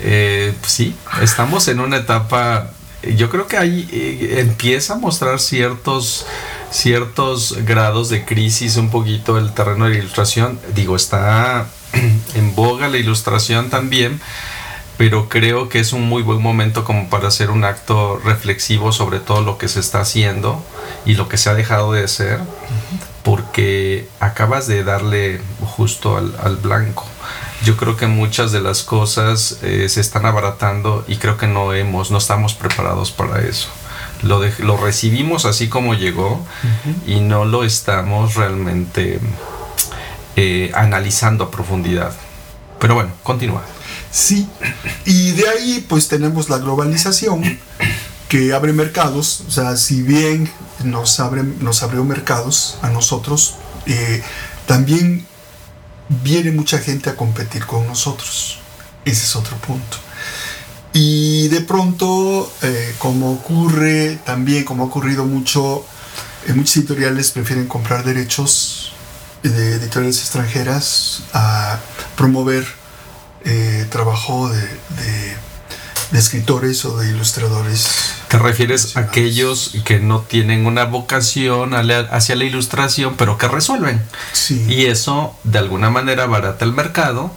[0.00, 2.70] eh, sí, estamos en una etapa,
[3.16, 6.26] yo creo que ahí eh, empieza a mostrar ciertos,
[6.70, 10.58] ciertos grados de crisis un poquito el terreno de la ilustración.
[10.74, 11.66] Digo, está
[12.34, 14.20] en boga la ilustración también,
[14.96, 19.20] pero creo que es un muy buen momento como para hacer un acto reflexivo sobre
[19.20, 20.64] todo lo que se está haciendo
[21.06, 22.40] y lo que se ha dejado de hacer,
[23.22, 27.04] porque acabas de darle justo al blanco
[27.64, 31.72] yo creo que muchas de las cosas eh, se están abaratando y creo que no
[31.72, 33.68] hemos, no estamos preparados para eso.
[34.22, 36.44] Lo, lo recibimos así como llegó
[37.06, 39.20] y no lo estamos realmente
[40.36, 42.12] eh, analizando a profundidad.
[42.78, 43.62] Pero bueno, continúa.
[44.10, 44.48] Sí,
[45.04, 47.58] y de ahí pues tenemos la globalización
[48.28, 50.50] que abre mercados, o sea, si bien
[50.84, 53.54] nos, abre, nos abrió mercados a nosotros,
[53.86, 54.22] eh,
[54.66, 55.26] también
[56.08, 58.60] viene mucha gente a competir con nosotros.
[59.04, 59.96] Ese es otro punto.
[60.92, 65.84] Y de pronto, eh, como ocurre también, como ha ocurrido mucho,
[66.46, 68.92] en muchos editoriales prefieren comprar derechos
[69.42, 71.78] de editoriales extranjeras a
[72.16, 72.66] promover
[73.44, 78.17] eh, trabajo de, de, escritores o de ilustradores.
[78.28, 84.02] ¿Te refieres a aquellos que no tienen una vocación hacia la ilustración, pero que resuelven?
[84.32, 84.66] Sí.
[84.68, 87.30] Y eso de alguna manera barata el mercado,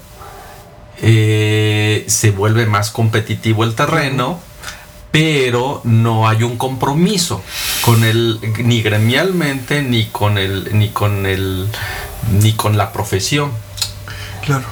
[1.01, 4.39] eh, se vuelve más competitivo el terreno.
[5.11, 7.43] pero no hay un compromiso
[7.81, 11.67] con el ni gremialmente ni con el ni con el
[12.41, 13.51] ni con la profesión.
[14.45, 14.65] Claro.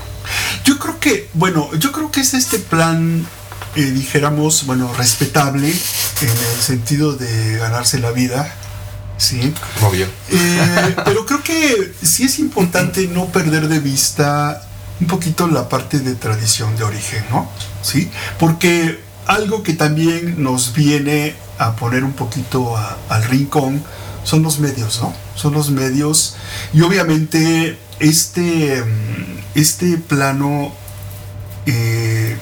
[0.64, 3.28] Yo creo que, bueno, yo creo que es este plan,
[3.76, 8.54] eh, dijéramos, bueno, respetable en el sentido de ganarse la vida,
[9.18, 9.54] ¿sí?
[9.82, 10.08] Obvio.
[10.30, 14.64] Eh, pero creo que sí es importante no perder de vista
[15.00, 17.50] un poquito la parte de tradición de origen, ¿no?
[17.82, 18.10] ¿Sí?
[18.38, 22.76] Porque algo que también nos viene a poner un poquito
[23.10, 23.84] al rincón
[24.24, 25.14] son los medios, ¿no?
[25.36, 26.36] Son los medios
[26.74, 28.84] y obviamente este,
[29.56, 30.74] este plano
[31.66, 32.38] eh,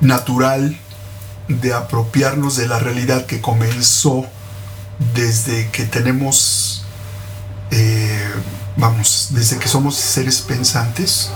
[0.00, 0.78] natural
[1.48, 4.26] de apropiarnos de la realidad que comenzó
[5.14, 6.84] desde que tenemos,
[7.70, 8.28] eh,
[8.76, 11.30] vamos, desde que somos seres pensantes,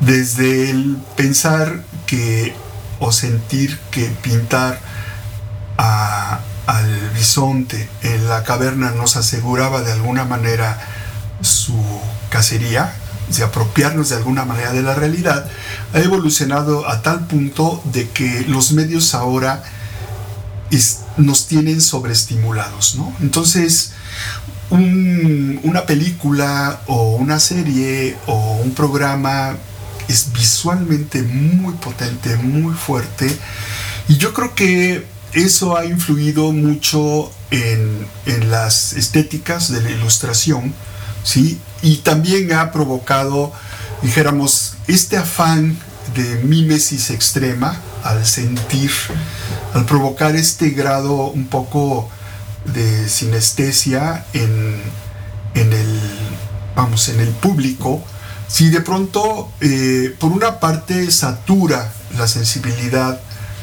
[0.00, 2.54] desde el pensar que
[2.98, 4.78] o sentir que pintar
[5.76, 10.78] al bisonte en la caverna nos aseguraba de alguna manera
[11.40, 11.80] su
[12.28, 12.92] cacería,
[13.36, 15.48] de apropiarnos de alguna manera de la realidad,
[15.92, 19.62] ha evolucionado a tal punto de que los medios ahora
[21.16, 23.12] nos tienen sobreestimulados, ¿no?
[23.20, 23.92] Entonces,
[24.70, 29.56] una película o una serie o un programa
[30.08, 33.36] es visualmente muy potente, muy fuerte,
[34.08, 40.72] y yo creo que eso ha influido mucho en, en las estéticas de la ilustración,
[41.22, 41.60] ¿sí?
[41.82, 43.52] y también ha provocado,
[44.02, 45.78] dijéramos, este afán
[46.14, 48.90] de mímesis extrema al sentir,
[49.74, 52.10] al provocar este grado un poco
[52.64, 54.80] de sinestesia en,
[55.54, 56.00] en el,
[56.74, 58.02] vamos, en el público,
[58.48, 63.20] si de pronto, eh, por una parte, satura la sensibilidad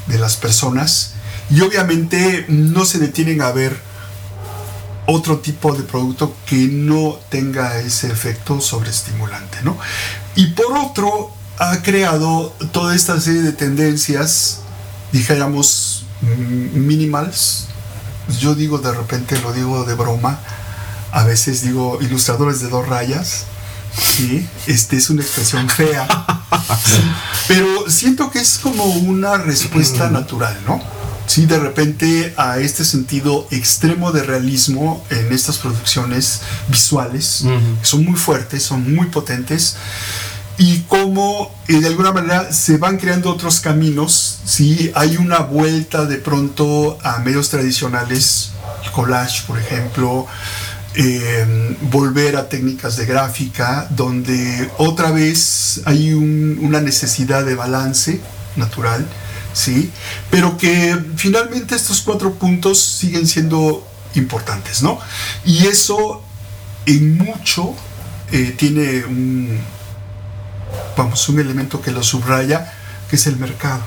[0.08, 1.12] de las personas
[1.50, 3.87] y obviamente no se detienen a ver
[5.08, 9.78] otro tipo de producto que no tenga ese efecto sobreestimulante, ¿no?
[10.36, 14.60] Y por otro, ha creado toda esta serie de tendencias,
[15.12, 16.06] dijéramos,
[16.74, 17.68] minimals.
[18.40, 20.40] Yo digo de repente, lo digo de broma,
[21.12, 23.46] a veces digo ilustradores de dos rayas,
[23.98, 24.48] ¿sí?
[24.68, 26.06] Este es una expresión fea,
[27.48, 30.97] pero siento que es como una respuesta natural, ¿no?
[31.28, 37.44] Sí, de repente a este sentido extremo de realismo en estas producciones visuales,
[37.82, 39.76] que son muy fuertes, son muy potentes,
[40.58, 44.92] y cómo eh, de alguna manera se van creando otros caminos, ¿sí?
[44.96, 48.52] hay una vuelta de pronto a medios tradicionales,
[48.84, 50.26] el collage, por ejemplo,
[50.96, 58.20] em, volver a técnicas de gráfica, donde otra vez hay una necesidad de balance
[58.56, 59.06] natural
[59.58, 59.92] ¿sí?
[60.30, 65.00] Pero que finalmente estos cuatro puntos siguen siendo importantes, ¿no?
[65.46, 66.22] Y eso
[66.86, 67.76] en mucho
[68.32, 69.60] eh, tiene un,
[70.96, 72.72] vamos, un elemento que lo subraya,
[73.10, 73.82] que es el mercado.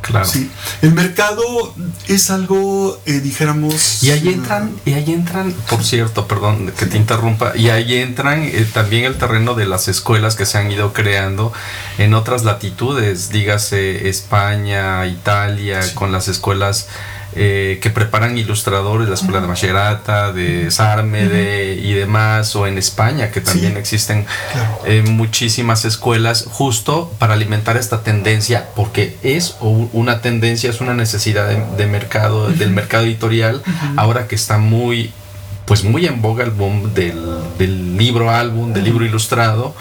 [0.00, 0.26] Claro.
[0.26, 0.50] Sí.
[0.82, 1.74] El mercado
[2.08, 4.02] es algo, eh, dijéramos...
[4.02, 8.42] Y ahí entran, y ahí entran, por cierto, perdón que te interrumpa, y ahí entran
[8.44, 11.52] eh, también el terreno de las escuelas que se han ido creando
[11.98, 16.88] en otras latitudes, dígase España, Italia, con las escuelas
[17.32, 23.30] eh, que preparan ilustradores, la escuela de Macherata, de Sarmede y demás, o en España,
[23.30, 24.26] que también existen
[24.84, 29.54] eh, muchísimas escuelas justo para alimentar esta tendencia, porque es
[29.92, 33.62] una tendencia, es una necesidad de, mercado, del mercado editorial,
[33.96, 35.12] ahora que está muy
[35.70, 37.16] pues muy en boga el boom del,
[37.56, 39.72] del libro álbum, del libro ilustrado,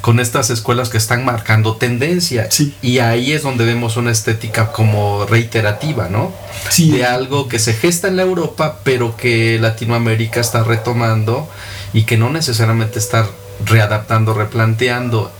[0.00, 2.50] con estas escuelas que están marcando tendencia.
[2.50, 2.74] Sí.
[2.80, 6.32] Y ahí es donde vemos una estética como reiterativa, ¿no?
[6.70, 6.90] Sí.
[6.90, 11.46] De algo que se gesta en la Europa, pero que Latinoamérica está retomando
[11.92, 13.26] y que no necesariamente está
[13.66, 15.30] readaptando, replanteando.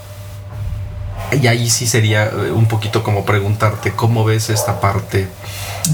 [1.32, 5.28] Y ahí sí sería eh, un poquito como preguntarte cómo ves esta parte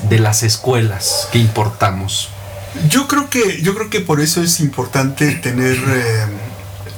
[0.08, 2.28] de las escuelas que importamos.
[2.88, 6.26] Yo creo que, yo creo que por eso es importante tener eh,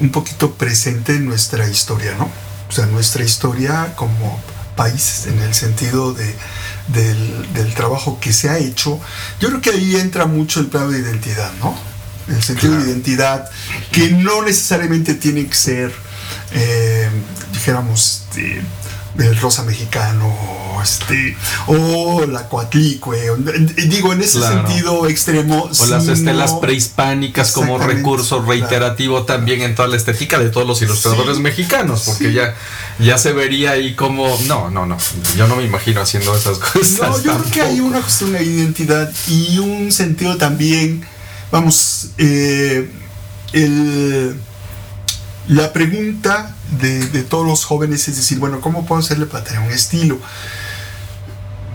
[0.01, 2.31] un poquito presente nuestra historia, ¿no?
[2.69, 4.41] O sea, nuestra historia como
[4.77, 6.35] país en el sentido de,
[6.89, 9.01] del, del trabajo que se ha hecho.
[9.41, 11.75] Yo creo que ahí entra mucho el plano de identidad, ¿no?
[12.29, 12.85] El sentido Claro.
[12.85, 13.51] de identidad
[13.93, 15.93] que no necesariamente tiene que ser,
[16.53, 17.09] eh,
[17.53, 18.63] dijéramos, este,
[19.17, 20.35] el rosa mexicano,
[20.83, 21.37] este,
[21.69, 24.67] o la coatlicue, o- digo, en ese Claro.
[24.67, 25.71] sentido extremo.
[25.79, 28.51] O las estelas prehispánicas como recurso claro.
[28.51, 32.33] reiterativo también en toda la estética de todos los ilustradores Sí, mexicanos, porque sí.
[32.35, 32.57] ya,
[32.99, 34.37] ya se vería ahí como...
[34.47, 34.99] No, no, no,
[35.37, 36.99] yo no me imagino haciendo esas cosas.
[37.01, 41.07] No, yo creo que hay una cuestión de identidad y un sentido también,
[41.53, 42.91] vamos, eh,
[43.53, 44.37] el-
[45.49, 49.61] la pregunta de, de todos los jóvenes es decir, bueno, ¿cómo puedo hacerle para tener
[49.61, 50.19] un estilo?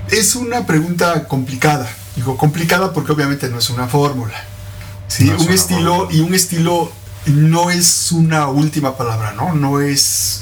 [0.09, 4.33] Es una pregunta complicada, digo complicada porque obviamente no es una fórmula.
[5.07, 5.25] ¿sí?
[5.25, 6.17] No es un una estilo fórmula.
[6.17, 6.91] y un estilo
[7.27, 9.53] no es una última palabra, ¿no?
[9.53, 10.41] No es,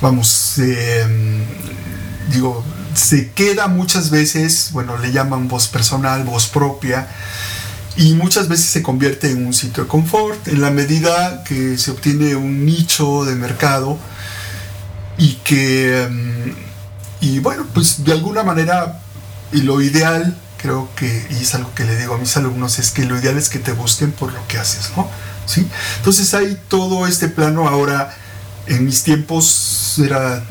[0.00, 1.06] vamos, eh,
[2.30, 2.64] digo,
[2.94, 7.08] se queda muchas veces, bueno, le llaman voz personal, voz propia,
[7.96, 11.90] y muchas veces se convierte en un sitio de confort en la medida que se
[11.90, 13.98] obtiene un nicho de mercado
[15.18, 19.00] y que, mm, y bueno, pues de alguna manera,
[19.52, 22.90] y lo ideal, creo que, y es algo que le digo a mis alumnos, es
[22.90, 25.08] que lo ideal es que te busquen por lo que haces, ¿no?
[25.46, 25.66] ¿Sí?
[25.98, 28.14] Entonces hay todo este plano ahora,
[28.66, 30.44] en mis tiempos era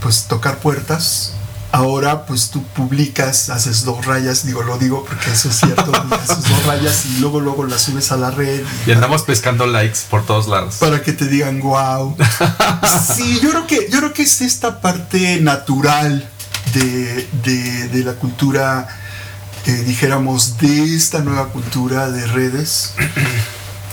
[0.00, 1.32] pues tocar puertas,
[1.74, 6.48] ahora pues tú publicas, haces dos rayas, digo, lo digo porque eso es cierto, haces
[6.48, 8.62] dos rayas y luego luego las subes a la red.
[8.86, 10.76] Y andamos pescando likes por todos lados.
[10.76, 12.16] Para que te digan wow.
[13.16, 16.28] Sí, yo creo que, yo creo que es esta parte natural
[16.74, 18.86] de, de- de la cultura,
[19.66, 22.92] eh, dijéramos, de esta nueva cultura de redes.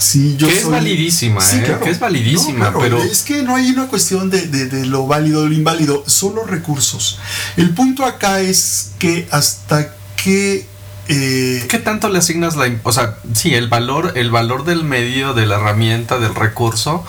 [0.02, 1.64] Sí, yo Que es validísima, Sí, ¿eh?
[1.64, 1.84] claro.
[1.84, 3.04] Que es validísima, No, claro, pero...
[3.04, 6.34] Es que no hay una cuestión de, de- de lo válido o lo inválido, son
[6.36, 7.20] los recursos.
[7.56, 10.66] El punto acá es que hasta que...
[11.08, 12.68] eh, ¿Qué tanto le asignas la...
[12.84, 17.06] O sea, sí, el valor, el valor del medio, de la herramienta, del recurso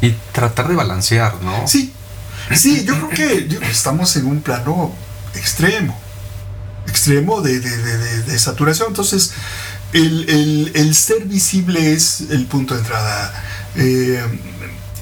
[0.00, 1.68] y tratar de balancear, ¿no?
[1.68, 1.92] Sí,
[2.56, 4.94] sí, yo creo que yo- estamos en un plano
[5.34, 6.00] extremo,
[6.86, 8.88] extremo de- de- de saturación.
[8.88, 9.32] Entonces,
[9.92, 13.44] el, el- el ser visible es el punto de entrada.
[13.76, 14.22] Eh,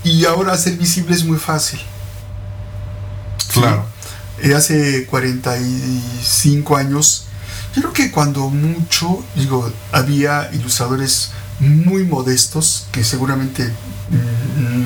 [0.05, 1.81] y ahora ser visible es muy fácil.
[3.39, 3.61] ¿sí?
[3.61, 3.87] Claro.
[4.43, 7.25] Eh, hace 45 años,
[7.75, 11.31] yo creo que cuando mucho, digo, había ilustradores
[11.61, 13.71] muy modestos que seguramente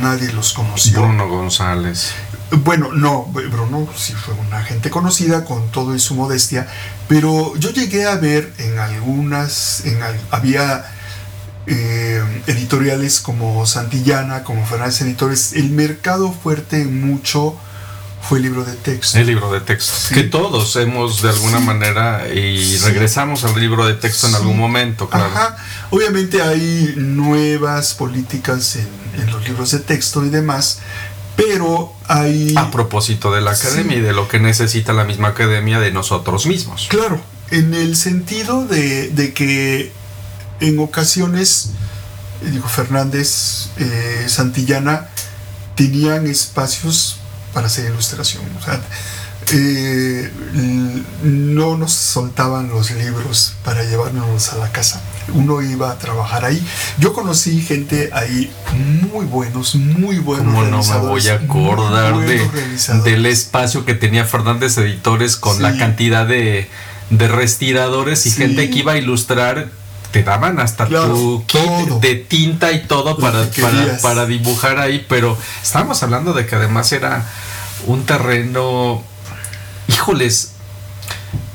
[0.01, 1.01] nadie los conoció.
[1.03, 2.13] Bruno González.
[2.59, 6.69] Bueno, no, Bruno sí fue una gente conocida con todo y su modestia,
[7.09, 9.99] pero yo llegué a ver en algunas, en
[10.31, 10.85] había
[11.67, 17.57] eh, editoriales como Santillana, como Fernández Editores, el mercado fuerte mucho
[18.29, 19.19] fue el libro de texto.
[19.19, 19.93] El libro de texto.
[20.09, 20.15] Sí.
[20.15, 21.65] Que todos hemos de alguna Sí.
[21.65, 22.85] manera y Sí.
[22.85, 25.27] regresamos al libro de texto en algún momento, claro.
[25.27, 25.57] Ajá.
[25.91, 28.89] Obviamente hay nuevas políticas en,
[29.21, 30.79] en los libros de texto y demás,
[31.37, 32.55] pero hay...
[32.57, 33.67] A propósito de la Sí.
[33.67, 36.87] academia y de lo que necesita la misma academia de nosotros mismos.
[36.89, 37.21] Claro,
[37.51, 39.93] en el sentido de, de que
[40.61, 41.71] en ocasiones,
[42.43, 45.09] digo, Fernández, eh, Santillana,
[45.75, 47.17] tenían espacios
[47.53, 48.43] para hacer ilustración.
[48.61, 48.81] O sea,
[49.53, 50.31] eh,
[51.23, 55.01] no nos soltaban los libros para llevárnoslos a la casa.
[55.35, 56.63] Uno iba a trabajar ahí.
[56.99, 58.53] Yo conocí gente ahí
[59.13, 62.49] muy buenos, muy buenos ¿Cómo no me voy a acordar de,
[63.05, 65.63] del espacio que tenía Fernández Editores con Sí.
[65.63, 66.69] la cantidad de,
[67.11, 68.39] de respiradores y Sí.
[68.39, 69.69] gente que iba a ilustrar?
[70.11, 72.01] Te daban hasta Claro, tu kit todo.
[72.01, 74.03] de tinta y todo para, que para, querías.
[74.03, 77.25] para dibujar ahí, pero estábamos hablando de que además era
[77.87, 79.03] un terreno,
[79.89, 80.52] híjoles,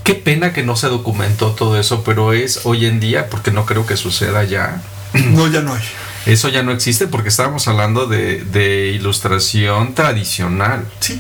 [0.08, 3.66] qué pena que no se documentó todo eso, pero es hoy en día, porque no
[3.66, 4.82] creo que suceda ya,
[5.14, 5.84] No, ya no hay.
[6.26, 10.86] eso ya no existe porque estábamos hablando de, de ilustración tradicional.
[11.02, 11.20] Sí,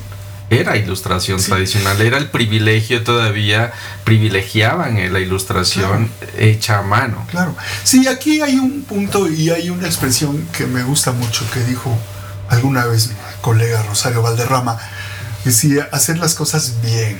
[0.49, 1.47] Era ilustración Sí.
[1.51, 3.73] tradicional, era el privilegio todavía,
[4.05, 7.27] privilegiaban eh, la ilustración hecha a mano.
[7.29, 7.53] Claro.
[7.83, 11.93] Sí, aquí hay un punto y hay una expresión que me gusta mucho que dijo
[12.49, 14.77] alguna vez mi colega Rosario Valderrama
[15.43, 17.19] decía hacer las cosas bien.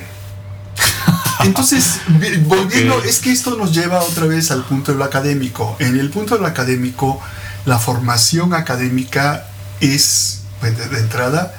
[1.44, 2.00] Entonces,
[2.46, 5.76] volviendo, es que esto nos lleva otra vez al punto de lo académico.
[5.78, 7.20] En el punto de lo académico,
[7.64, 9.46] la formación académica
[9.80, 11.54] es, pues, de entrada,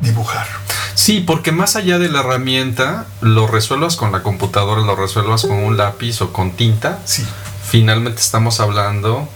[0.00, 0.46] dibujar.
[0.94, 5.58] Sí, porque más allá de la herramienta, lo resuelvas con la computadora, lo resuelvas con
[5.58, 6.98] un lápiz o con tinta.
[7.04, 7.24] Sí.
[7.68, 9.28] Finalmente estamos hablando,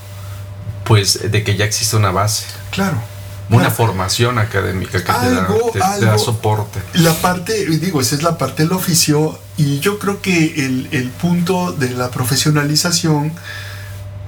[0.85, 2.45] pues, de que ya existe una base.
[2.71, 3.03] Claro.
[3.51, 6.81] Una formación académica que te, da, soporte.
[6.95, 11.11] La parte, digo, esa es la parte del oficio y yo creo que el, el
[11.11, 13.33] punto de la profesionalización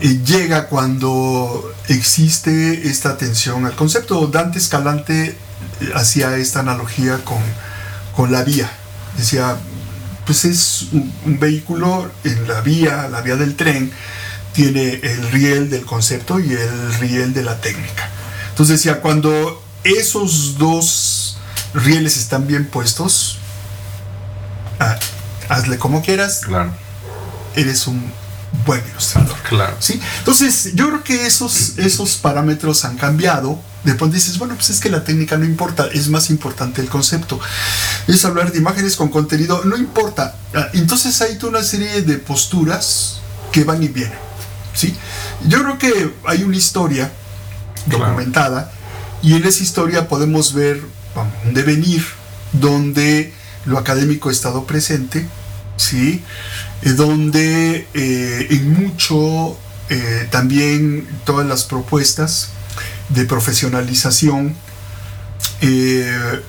[0.00, 4.26] eh, llega cuando existe esta atención al concepto.
[4.26, 5.36] Dante Escalante eh,
[5.94, 8.70] hacía esta analogía con, la vía.
[9.16, 9.56] Decía,
[10.26, 13.92] pues es un, vehículo en la vía, la vía del tren,
[14.52, 18.08] tiene el riel del concepto y el riel de la técnica.
[18.54, 21.38] Entonces decía, cuando esos dos
[21.74, 23.38] rieles están bien puestos,
[24.78, 24.96] ah,
[25.48, 26.72] hazle como quieras, claro.
[27.56, 28.12] eres un
[28.64, 29.36] buen ilustrador.
[29.48, 29.74] Claro.
[29.80, 30.00] ¿sí?
[30.20, 33.60] Entonces, yo creo que esos, esos parámetros han cambiado.
[33.82, 36.88] De pronto dices, bueno, pues es que la técnica no importa, es más importante el
[36.88, 37.40] concepto.
[38.06, 40.36] Es hablar de imágenes con contenido, no importa.
[40.54, 43.18] Ah, entonces hay toda una serie de posturas
[43.50, 44.16] que van y vienen.
[44.74, 44.96] ¿sí?
[45.48, 47.10] Yo creo que hay una historia
[47.86, 48.72] documentada
[49.22, 50.82] y en esa historia podemos ver
[51.46, 52.04] un devenir
[52.52, 53.32] donde
[53.64, 55.26] lo académico ha estado presente,
[55.76, 56.22] ¿sí?
[56.82, 59.56] Eh, donde eh, en mucho
[59.88, 62.50] eh, también todas las propuestas
[63.08, 64.54] de profesionalización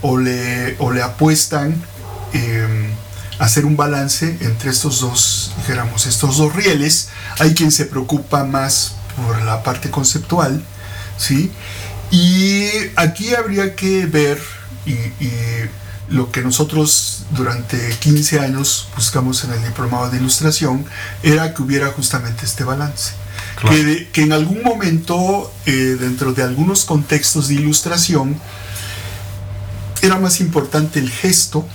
[0.02, 1.82] o, le, o le apuestan
[3.40, 7.10] a hacer un balance entre estos dos, dijéramos, estos dos rieles.
[7.40, 10.62] Hay quien se preocupa más por la parte conceptual,
[11.18, 11.52] ¿sí?
[12.12, 14.40] Y aquí habría que ver
[14.86, 14.96] y
[16.10, 20.86] lo que nosotros durante 15 años buscamos en el diplomado de ilustración
[21.24, 23.14] era que hubiera justamente este balance.
[23.70, 28.40] Que, que, en algún momento, eh, dentro de algunos contextos de ilustración,
[30.02, 31.66] era más importante el gesto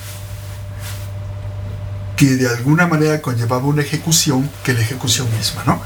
[2.20, 5.80] que de alguna manera conllevaba una ejecución que la ejecución misma, ¿no?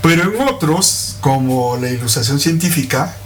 [0.00, 3.16] Pero en otros, como la ilustración científica,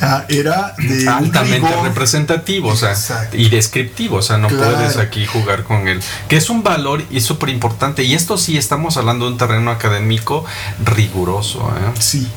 [0.00, 2.94] Ah, era de altamente representativo o sea,
[3.32, 7.20] y descriptivo, o sea, no puedes aquí jugar con él, que es un valor y
[7.20, 8.02] súper importante.
[8.02, 10.44] Y esto sí estamos hablando de un terreno académico
[10.84, 11.92] riguroso, ¿eh?
[12.00, 12.28] Sí.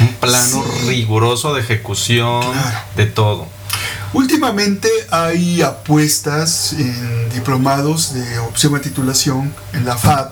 [0.00, 2.44] Un plano riguroso de ejecución,
[2.96, 3.48] de todo.
[4.12, 10.30] Últimamente hay apuestas en diplomados de opción a titulación en la FAD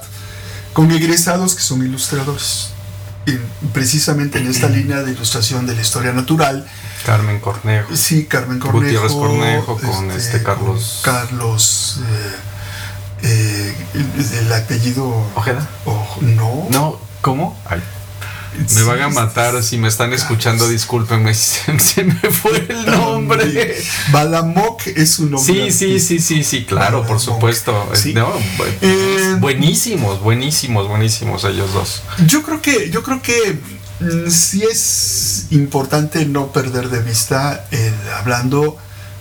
[0.72, 2.74] con egresados que son ilustradores
[3.72, 6.66] precisamente en esta línea de ilustración de la historia natural.
[7.04, 7.94] Carmen Cornejo.
[7.96, 8.84] Sí, Carmen Cornejo.
[8.84, 11.00] Gutiérrez Cornejo con este, este Carlos.
[11.04, 12.00] Carlos.
[13.22, 15.06] Eh, eh, el, apellido.
[15.34, 15.68] ¿Ojeda?
[16.20, 16.66] no.
[16.70, 17.58] No, ¿cómo?
[17.66, 17.82] Ay.
[18.74, 23.76] Me van a matar si me están escuchando, discúlpenme, se me fue el nombre.
[24.12, 25.70] Balamoc es un nombre.
[25.70, 27.88] Sí, sí, sí, sí, sí, claro, por supuesto.
[28.80, 32.02] Eh, buenísimos, buenísimos, buenísimos ellos dos.
[32.26, 33.58] Yo creo que, yo creo que
[34.00, 37.66] mm, sí es importante no perder de vista,
[38.18, 38.78] hablando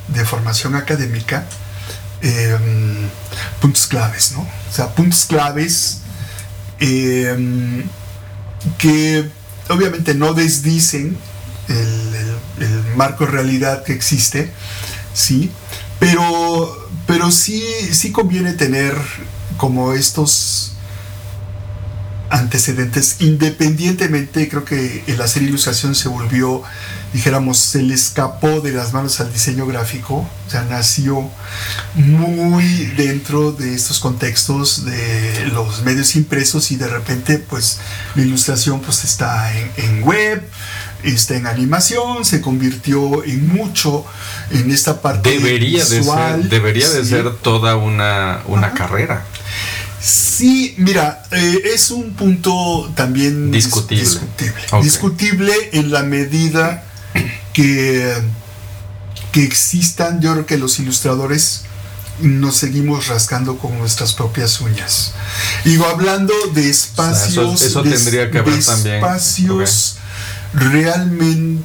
[0.10, 1.48] de formación académica,
[2.22, 3.10] em,
[3.60, 4.42] puntos claves, ¿no?
[4.42, 6.00] O sea, puntos claves.
[6.80, 7.84] Eh,
[8.78, 9.30] que
[9.70, 11.18] obviamente no desdicen
[11.68, 12.14] el,
[12.96, 14.52] marco realidad que existe,
[15.14, 15.50] ¿sí?
[16.00, 18.96] Pero, pero sí, sí conviene tener
[19.58, 20.74] como estos
[22.30, 26.64] antecedentes, independientemente, creo que el hacer ilustración se volvió,
[27.14, 31.30] dijéramos, se le escapó de las manos al diseño gráfico, o sea, nació
[31.94, 37.80] muy dentro de estos contextos de los medios impresos y de repente, pues,
[38.16, 40.44] la ilustración pues está en, web,
[41.04, 44.06] está en animación, se convirtió en mucho
[44.50, 46.38] en esta parte debería visual.
[46.38, 49.24] De ser, debería de ser toda una, una carrera.
[50.02, 54.20] Sí, mira, eh, es un punto también discutible.
[54.82, 56.84] Discutible, en la medida
[57.54, 58.14] que,
[59.32, 61.62] que existan, yo creo que los ilustradores
[62.20, 65.14] nos seguimos rascando con nuestras propias uñas.
[65.64, 68.96] Digo, hablando de espacios, eso, tendría que haber también.
[68.96, 69.98] espacios
[70.54, 71.64] realmente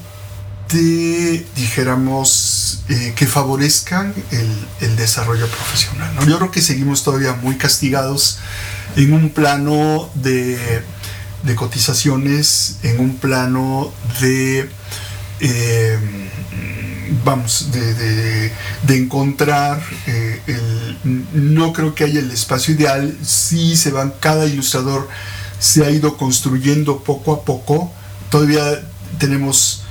[1.57, 6.12] dijéramos, eh, que favorezcan el, desarrollo profesional.
[6.26, 8.39] Yo creo que seguimos todavía muy castigados
[8.97, 10.82] en un plano de,
[11.55, 14.68] cotizaciones, en un plano de
[15.41, 15.99] eh,
[17.24, 18.53] vamos, de,
[18.89, 25.09] encontrar eh, el, no creo que haya el espacio ideal, sí se van, cada ilustrador
[25.59, 27.93] se ha ido construyendo poco a poco,
[28.30, 28.82] todavía
[29.18, 29.82] tenemos,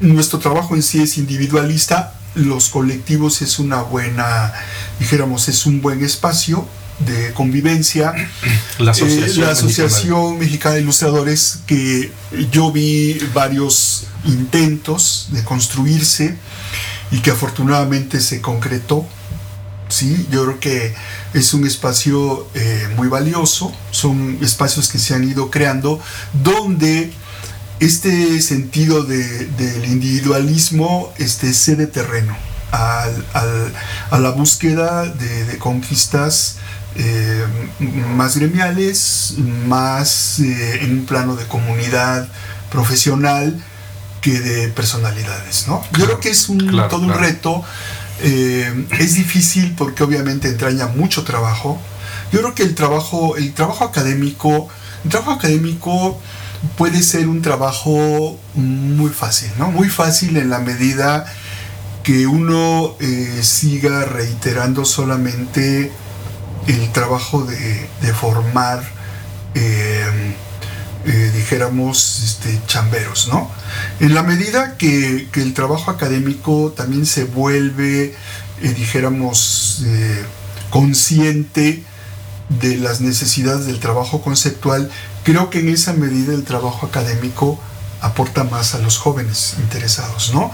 [0.00, 4.52] nuestro trabajo en sí es individualista, los colectivos es una buena,
[4.98, 6.66] dijéramos, es un buen espacio,
[6.98, 8.14] de convivencia,
[8.78, 10.76] la eh, Asociación, Mexicana.
[10.76, 12.12] de Ilustradores, que
[12.50, 16.36] yo vi varios intentos de construirse
[17.10, 19.06] y que afortunadamente se concretó.
[19.88, 20.26] ¿sí?
[20.30, 20.94] Yo creo que
[21.34, 26.00] es un espacio eh, muy valioso, son espacios que se han ido creando
[26.32, 27.12] donde
[27.80, 32.36] este sentido de, del individualismo este, cede terreno
[32.70, 33.74] al,
[34.10, 36.56] a la búsqueda de, de conquistas
[36.94, 37.44] eh,
[38.14, 39.36] más gremiales,
[39.66, 42.28] más eh, en un plano de comunidad
[42.70, 43.62] profesional
[44.20, 45.82] que de personalidades, ¿no?
[45.98, 46.58] Yo creo que es un,
[46.90, 47.64] todo un reto,
[48.20, 51.80] eh, es difícil porque obviamente entraña mucho trabajo.
[52.30, 54.68] Yo creo que el trabajo, el trabajo académico,
[55.04, 56.20] el trabajo académico
[56.76, 59.70] puede ser un trabajo muy fácil, ¿no?
[59.70, 61.24] Muy fácil en la medida
[62.04, 62.96] que uno
[63.42, 65.90] siga reiterando solamente
[66.66, 68.82] el trabajo de, formar,
[69.54, 70.34] eh,
[71.04, 73.50] eh, dijéramos, este, chamberos, ¿no?
[74.00, 78.14] En la medida que, el trabajo académico también se vuelve,
[78.62, 79.82] eh, dijéramos,
[80.70, 81.82] consciente
[82.48, 84.90] de las necesidades del trabajo conceptual,
[85.24, 87.58] creo que en esa medida el trabajo académico
[88.00, 90.50] aporta más a los jóvenes interesados, ¿no?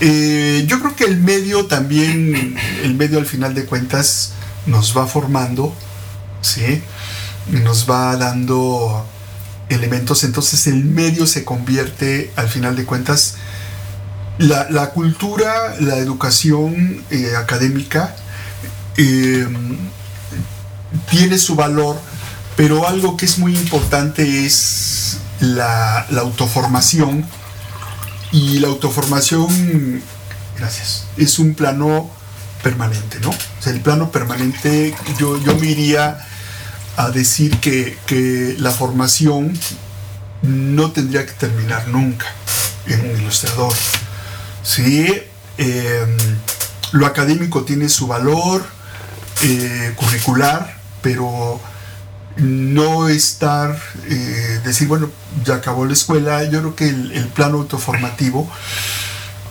[0.00, 4.32] yo creo que el medio también, el medio al final de cuentas,
[4.68, 5.74] nos va formando,
[6.40, 6.82] ¿sí?
[7.50, 9.06] nos va dando
[9.68, 13.36] elementos, entonces el medio se convierte, al final de cuentas,
[14.38, 18.14] la, cultura, la educación eh, académica
[18.96, 19.76] em,
[21.10, 21.98] tiene su valor,
[22.56, 27.26] pero algo que es muy importante es la, la autoformación,
[28.30, 30.02] y la autoformación,
[30.58, 32.10] gracias, es un plano
[32.62, 33.30] permanente, ¿no?
[33.30, 36.18] O sea, el plano permanente, yo, yo me iría
[36.96, 39.58] a decir que, la formación
[40.42, 42.26] no tendría que terminar nunca
[42.86, 43.72] en un ilustrador.
[44.62, 45.06] Sí,
[45.58, 46.16] em,
[46.92, 48.66] lo académico tiene su valor
[49.42, 51.60] eh, curricular, pero
[52.36, 55.10] no estar, eh, decir, bueno,
[55.44, 58.50] ya acabó la escuela, yo creo que el, el plano autoformativo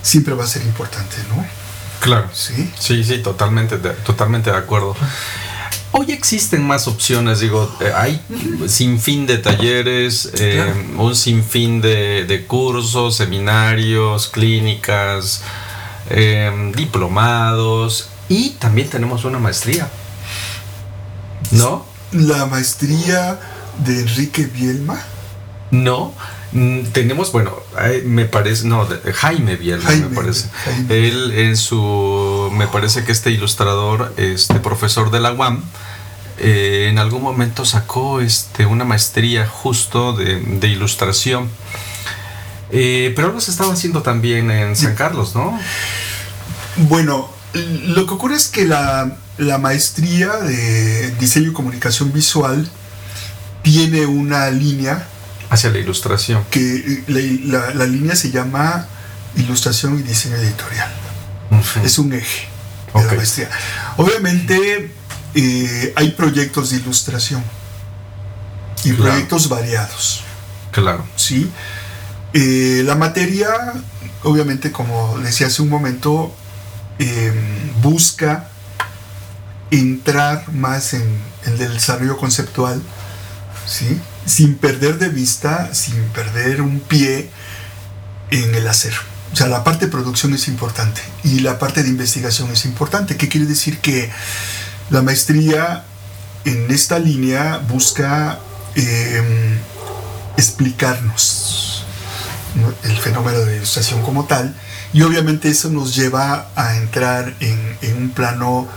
[0.02, 1.67] siempre va a ser importante, ¿no?
[2.00, 2.28] Claro.
[2.32, 2.70] Sí.
[2.78, 4.96] Sí, sí, totalmente de, totalmente de acuerdo.
[5.90, 8.20] Hoy existen más opciones, digo, eh, hay
[8.66, 10.62] sin fin de talleres, eh,
[10.98, 15.42] un sinfín de, de, cursos, seminarios, clínicas,
[16.10, 19.88] eh, diplomados y también tenemos una maestría.
[21.52, 21.86] ¿No?
[22.12, 23.40] La maestría
[23.78, 25.00] de Enrique Bielma.
[25.70, 26.12] No,
[26.52, 27.52] Mm, tenemos, bueno,
[28.04, 30.48] me parece, no, Jaime Bielma, me parece.
[30.88, 35.62] Él en su, me parece que este ilustrador, este profesor de la UAM,
[36.38, 41.50] eh, en algún momento sacó este, una maestría justo de, ilustración.
[42.70, 45.58] Eh, pero lo se estaba haciendo también en San Carlos, ¿no?
[46.76, 52.68] Bueno, lo que ocurre es que la, la maestría de diseño y comunicación visual
[53.62, 55.08] tiene una línea
[55.50, 56.44] Hacia la ilustración.
[56.50, 58.86] Que eh, la, línea se llama
[59.36, 60.90] Ilustración y Diseño Editorial.
[61.84, 62.48] Es un eje
[62.94, 63.50] de la maestría.
[63.96, 64.92] Obviamente
[65.34, 67.42] eh, hay proyectos de ilustración
[68.84, 70.22] y proyectos variados.
[70.70, 71.04] Claro.
[71.16, 71.50] Sí.
[72.34, 73.48] Eh, la materia,
[74.22, 76.34] obviamente, como decía hace un momento,
[77.80, 78.48] busca
[79.70, 81.02] entrar más en,
[81.46, 82.82] en el desarrollo conceptual,
[83.66, 84.00] ¿sí?
[84.28, 87.30] Sin perder de vista, sin perder un pie
[88.30, 88.92] en el hacer.
[89.32, 93.16] O sea, la parte de producción es importante y la parte de investigación es importante.
[93.16, 93.78] ¿Qué quiere decir?
[93.78, 94.10] Que
[94.90, 95.84] la maestría
[96.44, 98.38] en esta línea busca
[98.74, 99.58] em,
[100.36, 101.84] explicarnos
[102.84, 104.54] el fenómeno de ilustración como tal
[104.92, 108.68] y obviamente eso nos lleva a entrar en un plano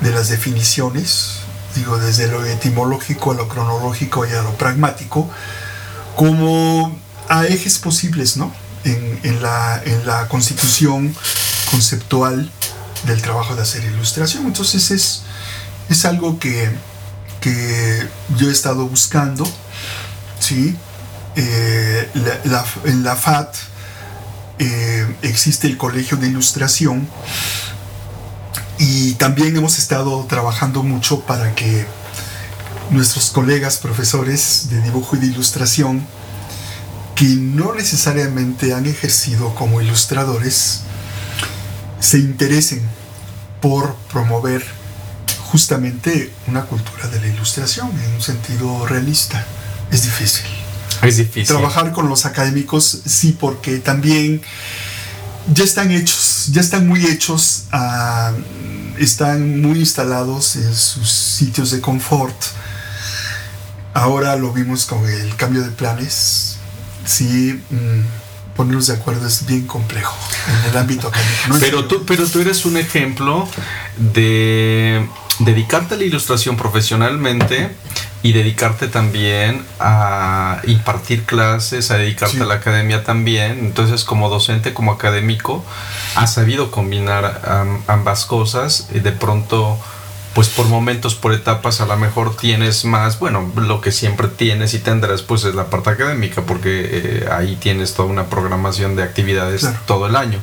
[0.00, 1.40] de las definiciones,
[1.78, 5.30] digo, desde lo etimológico a lo cronológico y a lo pragmático,
[6.16, 6.98] como
[7.28, 8.52] a ejes posibles, ¿no?
[8.84, 11.14] En, la, en la constitución
[11.70, 12.50] conceptual
[13.04, 14.46] del trabajo de hacer ilustración.
[14.46, 15.22] Entonces es,
[15.90, 16.70] es algo que,
[18.36, 19.46] yo he estado buscando,
[20.38, 20.76] ¿sí?
[21.36, 22.10] Eh,
[22.84, 23.54] en la FAT
[24.58, 27.08] eh, existe el Colegio de Ilustración
[28.78, 31.86] y también hemos estado trabajando mucho para que
[32.90, 36.06] nuestros colegas profesores de dibujo y de ilustración
[37.14, 40.82] que no necesariamente han ejercido como ilustradores
[42.00, 42.82] se interesen
[43.60, 44.64] por promover
[45.50, 49.44] justamente una cultura de la ilustración en un sentido realista.
[49.90, 50.46] Es difícil.
[51.02, 51.46] Es difícil.
[51.46, 54.42] Trabajar con los académicos, sí, porque también
[55.52, 58.32] ya están hechos, ya están muy hechos, ah,
[58.98, 62.36] están muy instalados en sus sitios de confort.
[63.94, 66.56] Ahora lo vimos con el cambio de planes.
[67.04, 70.16] Sí, mm, ponernos de acuerdo es bien complejo
[70.48, 71.58] en el ámbito académico.
[71.60, 73.48] pero, tú, pero tú eres un ejemplo
[73.96, 75.06] de
[75.38, 77.70] dedicarte a la ilustración profesionalmente
[78.22, 83.58] y dedicarte también a impartir clases, a dedicarte a la academia también.
[83.60, 85.64] Entonces, como docente, como académico,
[86.16, 87.40] has sabido combinar
[87.86, 89.78] ambas cosas y de pronto
[90.34, 94.72] pues por momentos, por etapas, a lo mejor tienes más, bueno, lo que siempre tienes
[94.72, 99.02] y tendrás, pues es la parte académica, porque eh, ahí tienes toda una programación de
[99.02, 100.40] actividades todo el año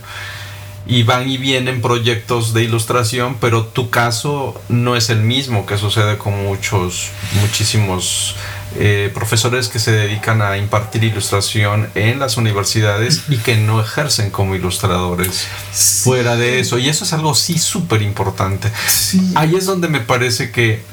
[0.87, 5.77] y van y vienen proyectos de ilustración, pero tu caso no es el mismo que
[5.77, 7.09] sucede con muchos,
[7.41, 8.35] muchísimos
[8.77, 14.29] eh, profesores que se dedican a impartir ilustración en las universidades y que no ejercen
[14.29, 16.77] como ilustradores fuera de eso.
[16.77, 18.71] Y eso es algo sí súper importante.
[19.35, 20.83] Ahí es donde me parece que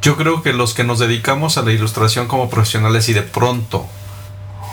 [0.00, 3.86] yo creo que los que nos dedicamos a la ilustración como profesionales y de pronto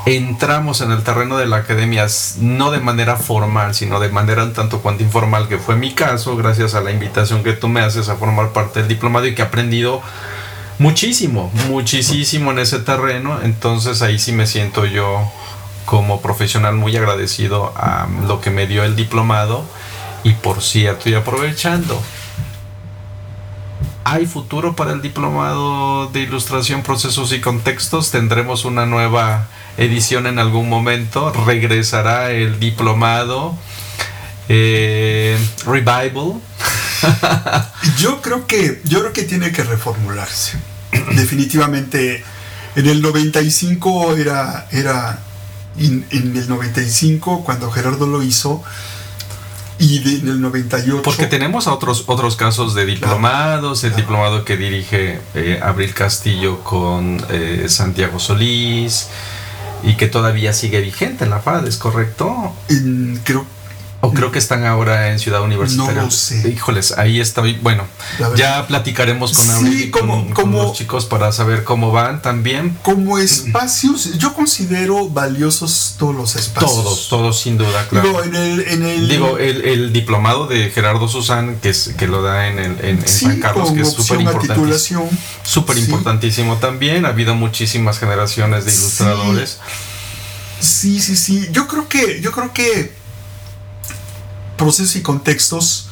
[0.06, 2.08] entramos en el terreno de la academia
[2.40, 6.36] no de manera formal, sino de manera un tanto cuanto informal, que fue mi caso,
[6.36, 9.42] gracias a la invitación que tú me haces a formar parte del diplomado y que
[9.42, 10.02] he aprendido
[10.80, 13.40] muchísimo, muchísimo en ese terreno.
[13.44, 15.30] Entonces ahí sí me siento yo
[15.86, 19.66] como profesional muy agradecido a lo que me dio el diplomado.
[20.24, 22.02] Y por cierto, y aprovechando,
[24.04, 28.12] ¿hay futuro para el diplomado de ilustración, procesos y contextos?
[28.12, 29.48] ¿Tendremos una nueva
[29.80, 31.32] edición en algún momento.
[31.46, 33.58] Regresará el diplomado
[34.50, 36.42] eh, Revival.
[37.98, 40.58] yo creo que yo creo que tiene que reformularse.
[41.16, 42.24] Definitivamente
[42.76, 45.20] en el 95 era era
[45.78, 48.62] en, el 95 cuando Gerardo lo hizo
[49.80, 55.20] y en el 98 porque tenemos otros otros casos de diplomados el diplomado que dirige
[55.34, 59.08] eh, Abril Castillo con eh, Santiago Solís
[59.84, 62.54] y que todavía sigue vigente en la FAD, ¿es correcto?
[63.24, 63.46] creo
[64.02, 65.94] o creo que están ahora en Ciudad Universitaria.
[65.94, 66.50] No lo sé.
[66.50, 67.58] Híjoles, ahí estoy.
[67.62, 67.84] Bueno,
[68.38, 72.78] ya platicaremos con, y con, los chicos para saber cómo van también.
[72.82, 76.72] Como espacios, yo considero valiosos todos los espacios.
[76.72, 78.08] Todos, todos sin duda, claro.
[78.08, 82.22] Digo, en el, en el, Digo, el, diplomado de Gerardo Susán, que, es, que lo
[82.22, 85.10] da en, el, en, San Carlos, que es súper importantísimo.
[85.44, 87.06] Súper importantísimo también.
[87.06, 89.58] Ha habido muchísimas generaciones de ilustradores.
[90.62, 91.48] Sí, sí, sí.
[91.52, 92.99] Yo creo que, yo creo que
[94.60, 95.88] procesos y contextos,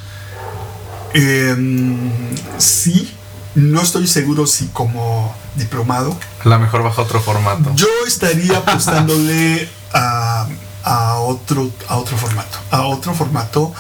[1.14, 2.12] em,
[2.60, 3.12] sí,
[3.56, 6.16] no estoy seguro si como diplomado.
[6.46, 7.72] A lo mejor bajo otro formato.
[7.74, 10.48] Yo estaría apostándole a,
[11.22, 12.60] otro, a otro formato.
[12.70, 13.74] A otro formato.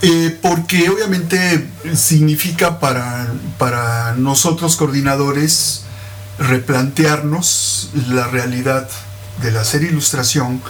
[0.00, 5.82] Eh, porque obviamente significa para, para nosotros coordinadores
[6.38, 8.88] replantearnos la realidad
[9.42, 10.62] de la serie ilustración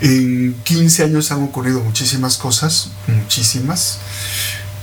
[0.00, 3.98] en 15 años han ocurrido muchísimas cosas, muchísimas.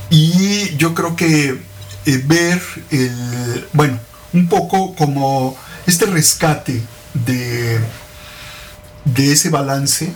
[0.10, 1.60] Y yo creo que
[2.06, 2.62] eh, ver,
[2.92, 4.00] el, bueno,
[4.34, 6.82] un poco como este rescate
[7.14, 7.80] de,
[9.06, 10.14] de ese balance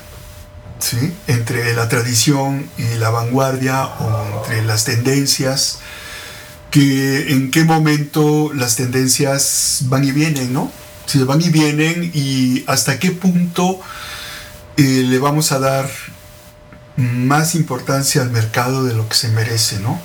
[1.28, 5.80] entre la tradición y la vanguardia o entre las tendencias,
[6.72, 10.72] que en qué momento las tendencias van y vienen, ¿no?
[11.06, 13.80] Si van y vienen y hasta qué punto
[14.78, 15.90] le vamos a dar
[16.96, 20.00] más importancia al mercado de lo que se merece, ¿no?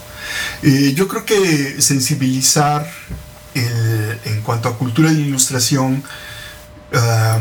[0.62, 2.89] yo creo que sensibilizar
[3.55, 6.03] en cuanto a cultura de ilustración
[6.95, 7.39] a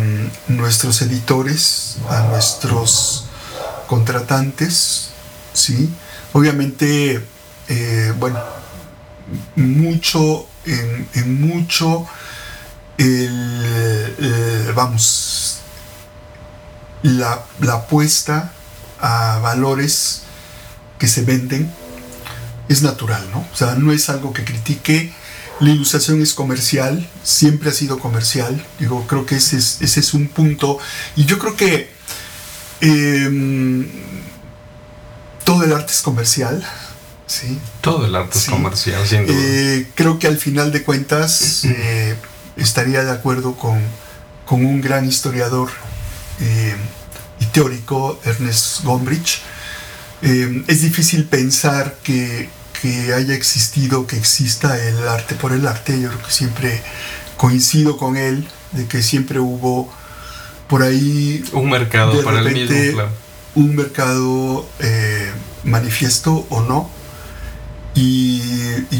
[0.48, 3.26] nuestros editores, a nuestros
[3.88, 5.10] contratantes,
[5.54, 5.90] ¿sí?
[6.34, 7.22] Obviamente,
[7.68, 8.40] eh, bueno,
[9.56, 12.08] mucho, en, mucho,
[14.76, 15.51] vamos,
[17.04, 18.54] la, apuesta
[19.00, 20.24] a valores
[21.00, 21.72] que se venden
[22.70, 23.40] es natural, ¿no?
[23.40, 25.12] O sea, no es algo que critique.
[25.60, 28.66] La ilustración es comercial, siempre ha sido comercial.
[28.80, 30.80] Digo, creo que ese es, ese es un punto.
[31.16, 31.90] Y yo creo que
[32.82, 33.88] em,
[35.44, 36.66] todo el arte es comercial.
[37.28, 37.60] ¿sí?
[37.82, 39.38] Todo el arte es comercial, sin duda.
[39.38, 42.16] Eh, creo que al final de cuentas eh,
[42.56, 43.80] estaría de acuerdo con,
[44.46, 45.70] con un gran historiador
[46.42, 46.76] eh,
[47.40, 49.42] y teórico, Ernest Gombrich.
[50.22, 52.50] es difícil pensar que,
[52.82, 56.00] que haya existido, que exista el arte por el arte.
[56.00, 56.84] Yo creo que siempre
[57.38, 59.92] coincido con él, de que siempre hubo
[60.68, 61.44] por ahí...
[61.54, 63.04] Un mercado para el mismo,
[63.56, 64.70] Un mercado
[65.64, 66.90] manifiesto o no,
[67.96, 68.42] y,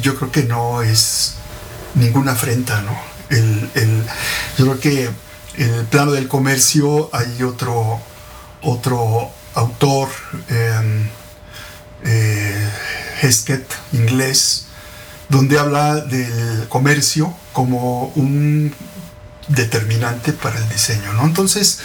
[0.02, 1.36] yo creo que no es
[1.96, 2.98] ninguna afrenta, ¿no?
[3.30, 3.70] El,
[4.58, 5.10] yo creo que
[5.56, 8.00] en el plano del comercio hay otro,
[8.62, 10.10] otro autor,
[10.50, 11.08] em,
[12.04, 12.70] eh,
[13.22, 14.66] Hesketh, inglés,
[15.30, 18.74] donde habla del comercio como un
[19.48, 21.26] determinante para el diseño, ¿no?
[21.26, 21.80] Entonces,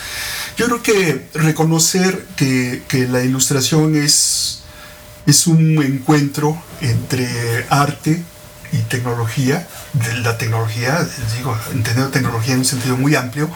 [0.57, 4.57] yo creo que reconocer que, que la ilustración es
[5.27, 8.23] es un encuentro entre arte
[8.73, 9.67] y tecnología,
[10.05, 13.51] de la tecnología, digo, entendiendo tecnología en un sentido muy amplio,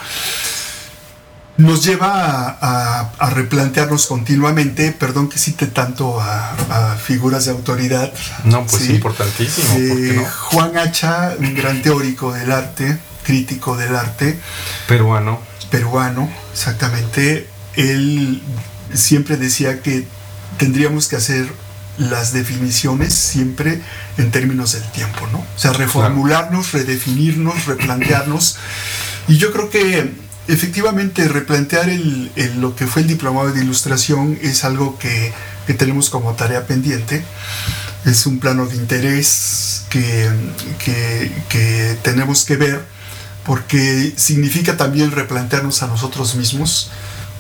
[1.57, 8.13] nos lleva a, replantearnos continuamente, perdón que cite tanto a, figuras de autoridad.
[8.45, 9.75] No, pues importantísimo.
[9.77, 14.39] Eh, Juan Hacha, un gran teórico del arte, crítico del arte.
[14.89, 15.41] Peruano.
[15.71, 17.47] Peruano, exactamente.
[17.75, 18.43] Él
[18.95, 20.07] siempre decía que
[20.59, 21.53] tendríamos que hacer
[22.01, 23.81] las definiciones siempre
[24.17, 25.39] en términos del tiempo, ¿no?
[25.39, 28.57] O sea, reformularnos, redefinirnos, replantearnos.
[29.29, 30.11] Y yo creo que
[30.49, 35.33] efectivamente replantear el, lo que fue el diplomado de ilustración es algo que,
[35.79, 37.23] tenemos como tarea pendiente.
[38.05, 40.29] Es un plano de interés que,
[41.49, 42.85] que tenemos que ver
[43.45, 46.91] porque significa también replantearnos a nosotros mismos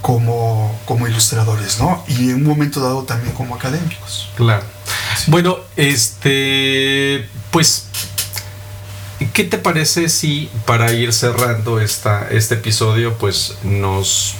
[0.03, 2.05] como, como ilustradores, ¿no?
[2.09, 4.31] Y en un momento dado también como académicos.
[4.37, 4.65] Claro.
[5.27, 7.87] Bueno, este, pues,
[9.33, 14.35] ¿qué te parece si para ir cerrando esta, este episodio, pues nos,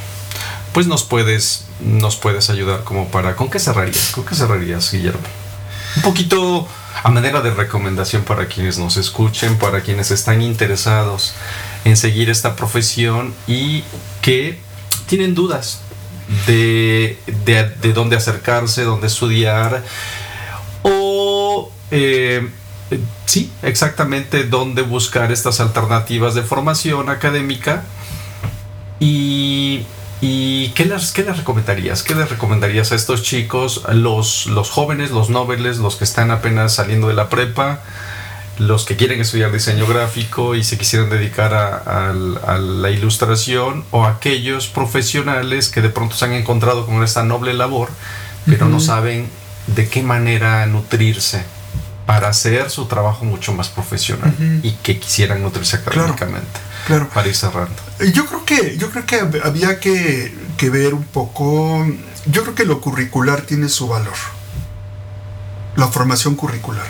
[0.73, 4.11] pues nos puedes, nos puedes ayudar como para, ¿con qué cerrarías?
[4.13, 5.21] ¿Con qué cerrarías, Guillermo?
[5.97, 6.69] Un poquito
[7.03, 11.35] a manera de recomendación para quienes nos escuchen, para quienes están interesados
[11.85, 13.85] en seguir esta profesión y
[14.23, 14.59] que
[15.11, 15.81] tienen dudas
[16.47, 19.83] de, de, dónde acercarse, dónde estudiar,
[20.83, 22.49] o eh,
[23.27, 27.83] sí, exactamente dónde buscar estas alternativas de formación académica
[29.01, 29.83] y,
[30.21, 32.05] y ¿qué, les, ¿qué les recomendarías?
[32.05, 36.77] ¿Qué les recomendarías a estos chicos, los, los jóvenes, los nobles, los que están apenas
[36.77, 37.81] saliendo de la prepa?
[38.61, 44.69] Los que quieren estudiar diseño gráfico y se quisieran dedicar a, la ilustración o aquellos
[44.69, 47.89] profesionales que de pronto se han encontrado con esta noble labor,
[48.45, 49.29] pero no saben
[49.67, 51.43] de qué manera nutrirse
[52.05, 56.61] para hacer su trabajo mucho más profesional y que quisieran nutrirse académicamente.
[56.87, 57.09] Claro.
[57.15, 57.77] Para ir cerrando.
[58.13, 61.87] Yo creo que, yo creo que había que, que ver un poco.
[62.27, 64.17] Yo creo que lo curricular tiene su valor
[65.77, 66.87] la formación curricular.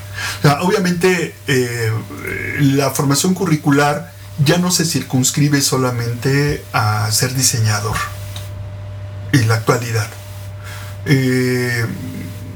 [0.61, 1.93] obviamente eh,
[2.61, 4.13] la formación curricular
[4.45, 7.97] ya no se circunscribe solamente a ser diseñador
[9.33, 10.09] en la actualidad.
[11.07, 11.87] Eh,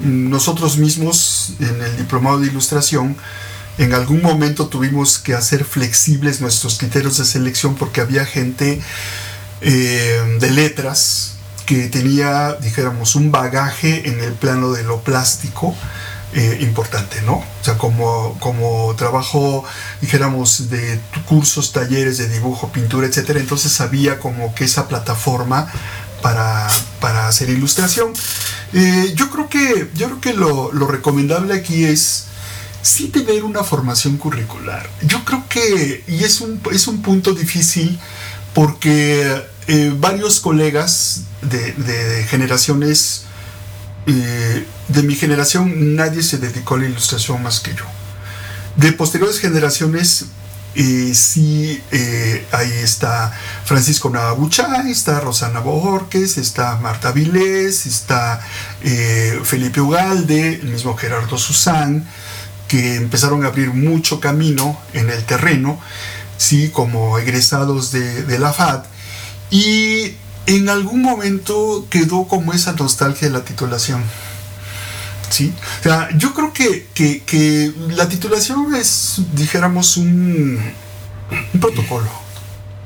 [0.00, 3.16] nosotros mismos en el diplomado de ilustración
[3.78, 8.80] en algún momento tuvimos que hacer flexibles nuestros criterios de selección porque había gente
[9.60, 11.34] eh, de letras
[11.66, 15.74] que tenía, dijéramos, un bagaje en el plano de lo plástico
[16.34, 17.34] eh, importante, ¿no?
[17.34, 19.64] O sea, como, como trabajo,
[20.00, 25.70] dijéramos, de cursos, talleres de dibujo, pintura, etcétera, entonces había como que esa plataforma
[26.22, 26.66] para,
[27.00, 28.12] para hacer ilustración.
[28.72, 32.24] Eh, yo creo que, yo creo que lo, lo recomendable aquí es
[32.82, 34.90] sí tener una formación curricular.
[35.02, 37.98] Yo creo que, y es un, es un punto difícil
[38.54, 43.26] porque eh, varios colegas de, de generaciones
[44.06, 47.84] de mi generación nadie se dedicó a la ilustración más que yo.
[48.76, 50.26] De posteriores generaciones,
[50.74, 53.32] eh, sí, eh, ahí está
[53.64, 58.40] Francisco Navabuchay, está Rosana Borges, está Marta Vilés, está
[58.82, 62.04] eh, Felipe Ugalde, el mismo Gerardo Susán,
[62.66, 65.78] que empezaron a abrir mucho camino en el terreno,
[66.38, 68.82] sí, como egresados de, de la FAD.
[69.50, 70.16] Y
[70.46, 74.02] en algún momento quedó como esa nostalgia de la titulación.
[75.30, 75.52] ¿Sí?
[75.80, 80.60] O sea, yo creo que, la titulación es, dijéramos, un,
[81.60, 82.08] protocolo,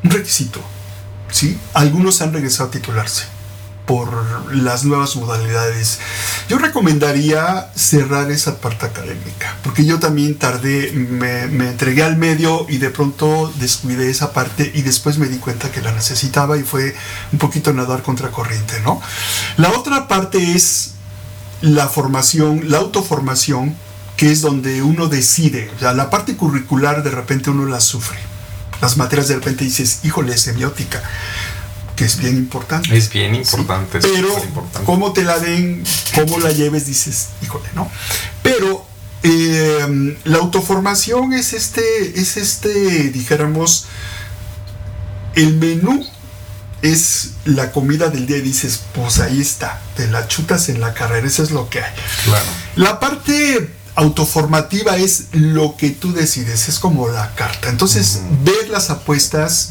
[0.02, 0.60] un requisito.
[1.30, 1.58] ¿Sí?
[1.74, 3.24] Algunos han regresado a titularse.
[3.88, 5.98] Por las nuevas modalidades.
[6.46, 12.66] Yo recomendaría cerrar esa parte académica, porque yo también tardé, me, me, entregué al medio
[12.68, 16.64] y de pronto descuidé esa parte y después me di cuenta que la necesitaba y
[16.64, 16.94] fue
[17.32, 19.00] un poquito nadar contra corriente, ¿no?
[19.56, 20.92] La otra parte es
[21.62, 23.74] la formación, la autoformación,
[24.18, 28.18] que es donde uno decide, o la parte curricular de repente uno la sufre.
[28.82, 31.02] Las materias de repente dices, híjole, semiótica
[31.98, 32.96] que es bien importante.
[32.96, 33.98] Es bien importante.
[34.00, 34.28] pero
[34.84, 35.82] cómo te la den,
[36.14, 37.90] cómo la lleves, dices, híjole, ¿no?
[38.40, 38.86] Pero
[39.24, 43.86] em, la autoformación es este, es este, dijéramos,
[45.34, 46.06] el menú
[46.82, 50.94] es la comida del día y dices, pues ahí está, te la chutas en la
[50.94, 51.92] carrera, eso es lo que hay.
[52.26, 52.46] Claro.
[52.76, 57.70] La parte autoformativa es lo que tú decides, es como la carta.
[57.70, 59.70] Entonces, ver las apuestas,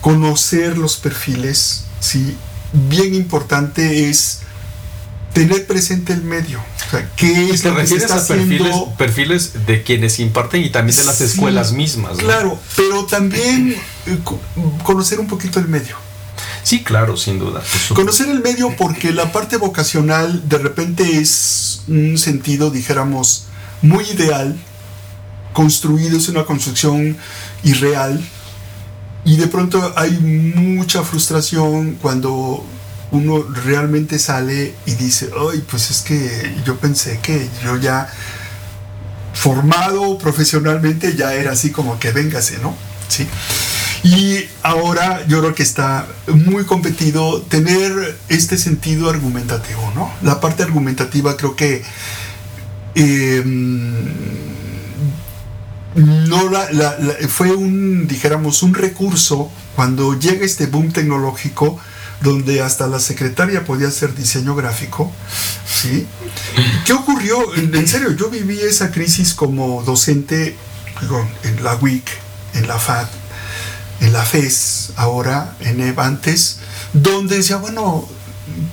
[0.00, 2.36] conocer los perfiles, ¿sí?
[2.72, 4.40] Bien importante es
[5.32, 6.58] tener presente el medio.
[6.58, 10.70] O sea, ¿qué es lo que se está a perfiles, perfiles, de quienes imparten y
[10.70, 12.18] también de las escuelas mismas.
[12.18, 13.76] Claro, pero también
[14.06, 14.18] eh,
[14.82, 15.96] conocer un poquito el medio.
[16.62, 17.62] Sí, claro, sin duda.
[17.94, 23.44] Conocer el medio porque la parte vocacional de repente es un sentido, dijéramos,
[23.82, 24.58] muy ideal,
[25.52, 27.16] construido, es una construcción
[27.62, 28.22] irreal,
[29.24, 32.64] y de pronto hay mucha frustración cuando
[33.10, 38.08] uno realmente sale y dice, ay, pues es que yo pensé que yo ya
[39.34, 42.74] formado profesionalmente ya era así como que véngase, ¿no?
[43.08, 43.26] Sí.
[44.02, 50.10] Y ahora yo creo que está muy competido tener este sentido argumentativo, ¿no?
[50.22, 51.82] La parte argumentativa creo que
[52.94, 53.94] em,
[55.94, 56.68] no la,
[57.28, 61.78] fue un, dijéramos, un recurso cuando llega este boom tecnológico
[62.20, 65.10] donde hasta la secretaria podía hacer diseño gráfico,
[65.66, 66.06] ¿sí?
[66.84, 67.54] ¿Qué ocurrió?
[67.54, 70.56] En serio, yo viví esa crisis como docente
[71.44, 72.10] en la WIC,
[72.54, 73.08] en la FAT,
[74.00, 76.58] en la FES, ahora, en EV antes,
[76.92, 78.06] donde decía, bueno,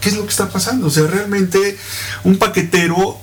[0.02, 0.88] ¿qué es lo que está pasando?
[0.88, 1.78] O sea, realmente
[2.24, 3.18] un paquetero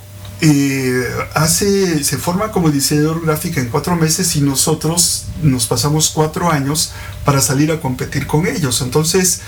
[0.47, 6.51] eh, hace, se forma como diseñador gráfico en cuatro meses y nosotros nos pasamos cuatro
[6.51, 6.93] años
[7.25, 8.83] para salir a competir con ellos.
[8.83, 9.41] Entonces,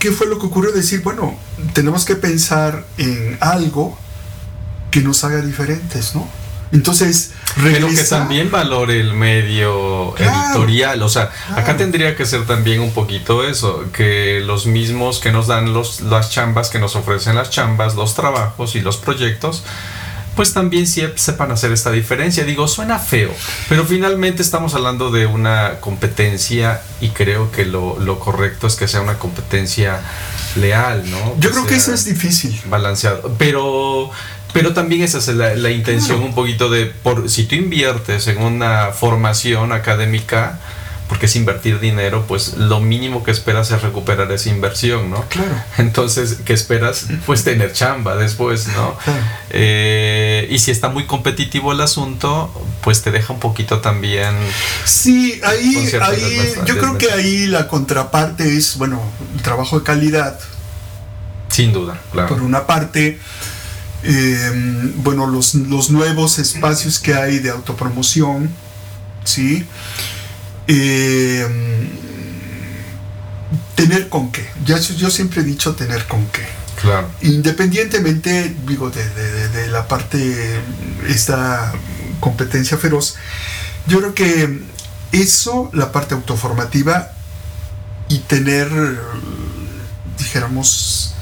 [0.00, 0.72] ¿qué fue lo que ocurrió?
[0.72, 1.38] Decir, bueno,
[1.74, 3.96] tenemos que pensar en algo
[4.90, 6.26] que nos haga diferentes, ¿no?
[6.72, 11.02] Entonces, pero que también valore el medio editorial.
[11.02, 15.46] O sea, acá tendría que ser también un poquito eso, que los mismos que nos
[15.46, 19.62] dan los, las chambas, que nos ofrecen las chambas, los trabajos y los proyectos,
[20.34, 22.44] pues también sepan hacer esta diferencia.
[22.44, 23.30] Digo, suena feo,
[23.70, 28.86] pero finalmente estamos hablando de una competencia y creo que lo, lo correcto es que
[28.86, 30.00] sea una competencia
[30.56, 31.34] leal, ¿no?
[31.38, 32.60] Yo creo que eso es difícil.
[32.66, 33.34] Balanceado.
[33.38, 34.10] Pero
[34.56, 38.86] pero también esa es la, intención un poquito de, por, si tú inviertes en una
[38.86, 40.58] formación académica,
[41.10, 45.26] porque es invertir dinero, pues lo mínimo que esperas es recuperar esa inversión, ¿no?
[45.28, 45.62] Claro.
[45.76, 47.06] Entonces, ¿qué esperas?
[47.26, 48.96] Pues tener chamba después, ¿no?
[49.50, 52.50] Eh, y si está muy competitivo el asunto,
[52.80, 54.34] pues te deja un poquito también.
[54.86, 59.02] Sí, ahí, ahí yo creo que ahí la contraparte es, bueno,
[59.36, 60.40] el trabajo de calidad.
[61.48, 62.30] Sin duda, claro.
[62.30, 63.18] Por una parte,
[64.08, 65.54] Em, bueno, los,
[65.90, 68.48] nuevos espacios que hay de autopromoción,
[69.24, 69.66] ¿sí?
[70.68, 71.88] Em,
[73.74, 74.48] tener con qué.
[74.64, 76.46] Ya, yo siempre he dicho tener con qué.
[76.80, 77.10] Claro.
[77.22, 80.60] Independientemente, digo, de, la parte,
[81.08, 81.72] esta
[82.20, 83.16] competencia feroz,
[83.88, 84.60] yo creo que
[85.10, 87.10] eso, la parte autoformativa
[88.08, 88.68] y tener,
[90.16, 91.15] dijéramos,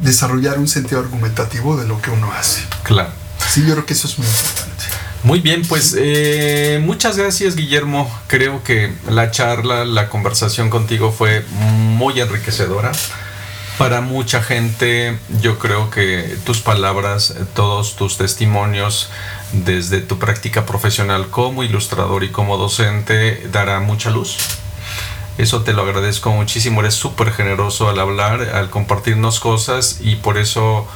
[0.00, 2.62] desarrollar un sentido argumentativo de lo que uno hace.
[2.82, 3.10] Claro.
[3.48, 4.84] Sí, yo creo que eso es muy importante.
[5.22, 8.10] Muy bien, pues eh, muchas gracias Guillermo.
[8.26, 12.92] Creo que la charla, la conversación contigo fue muy enriquecedora.
[13.78, 19.10] Para mucha gente, yo creo que tus palabras, todos tus testimonios
[19.52, 24.38] desde tu práctica profesional como ilustrador y como docente dará mucha luz
[25.38, 26.80] eso te lo agradezco muchísimo.
[26.80, 30.86] Eres súper generoso al hablar, al compartirnos cosas y por eso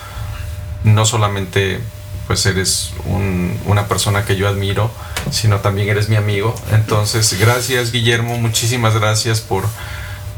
[0.85, 1.81] no solamente
[2.27, 2.93] pues eres
[3.67, 4.89] una persona que yo admiro,
[5.33, 6.55] sino también eres mi amigo.
[6.71, 9.65] Entonces, gracias Guillermo, muchísimas gracias por,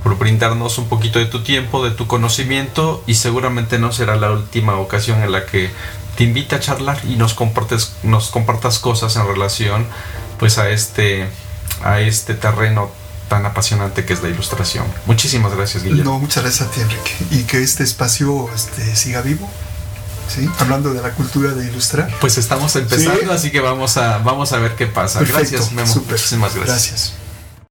[0.03, 4.31] por brindarnos un poquito de tu tiempo, de tu conocimiento y seguramente no será la
[4.31, 5.71] última ocasión en la que
[6.17, 9.87] te invite a charlar y nos compartes, nos compartas cosas en relación
[10.39, 11.29] pues a este,
[11.85, 12.91] a este terreno
[13.33, 14.85] tan apasionante que es la ilustración.
[15.07, 16.13] Muchísimas gracias, Guillermo.
[16.13, 17.13] No, muchas gracias a ti, Enrique.
[17.31, 19.49] Y que este espacio este, siga vivo.
[20.29, 20.47] ¿Sí?
[20.59, 22.15] Hablando de la cultura de ilustrar.
[22.21, 25.21] Pues estamos empezando, así que vamos a, vamos a ver qué pasa.
[25.21, 25.91] Perfecto, gracias, Memo.
[25.91, 26.13] súper.
[26.13, 26.91] Muchísimas gracias.
[26.91, 27.22] Gracias.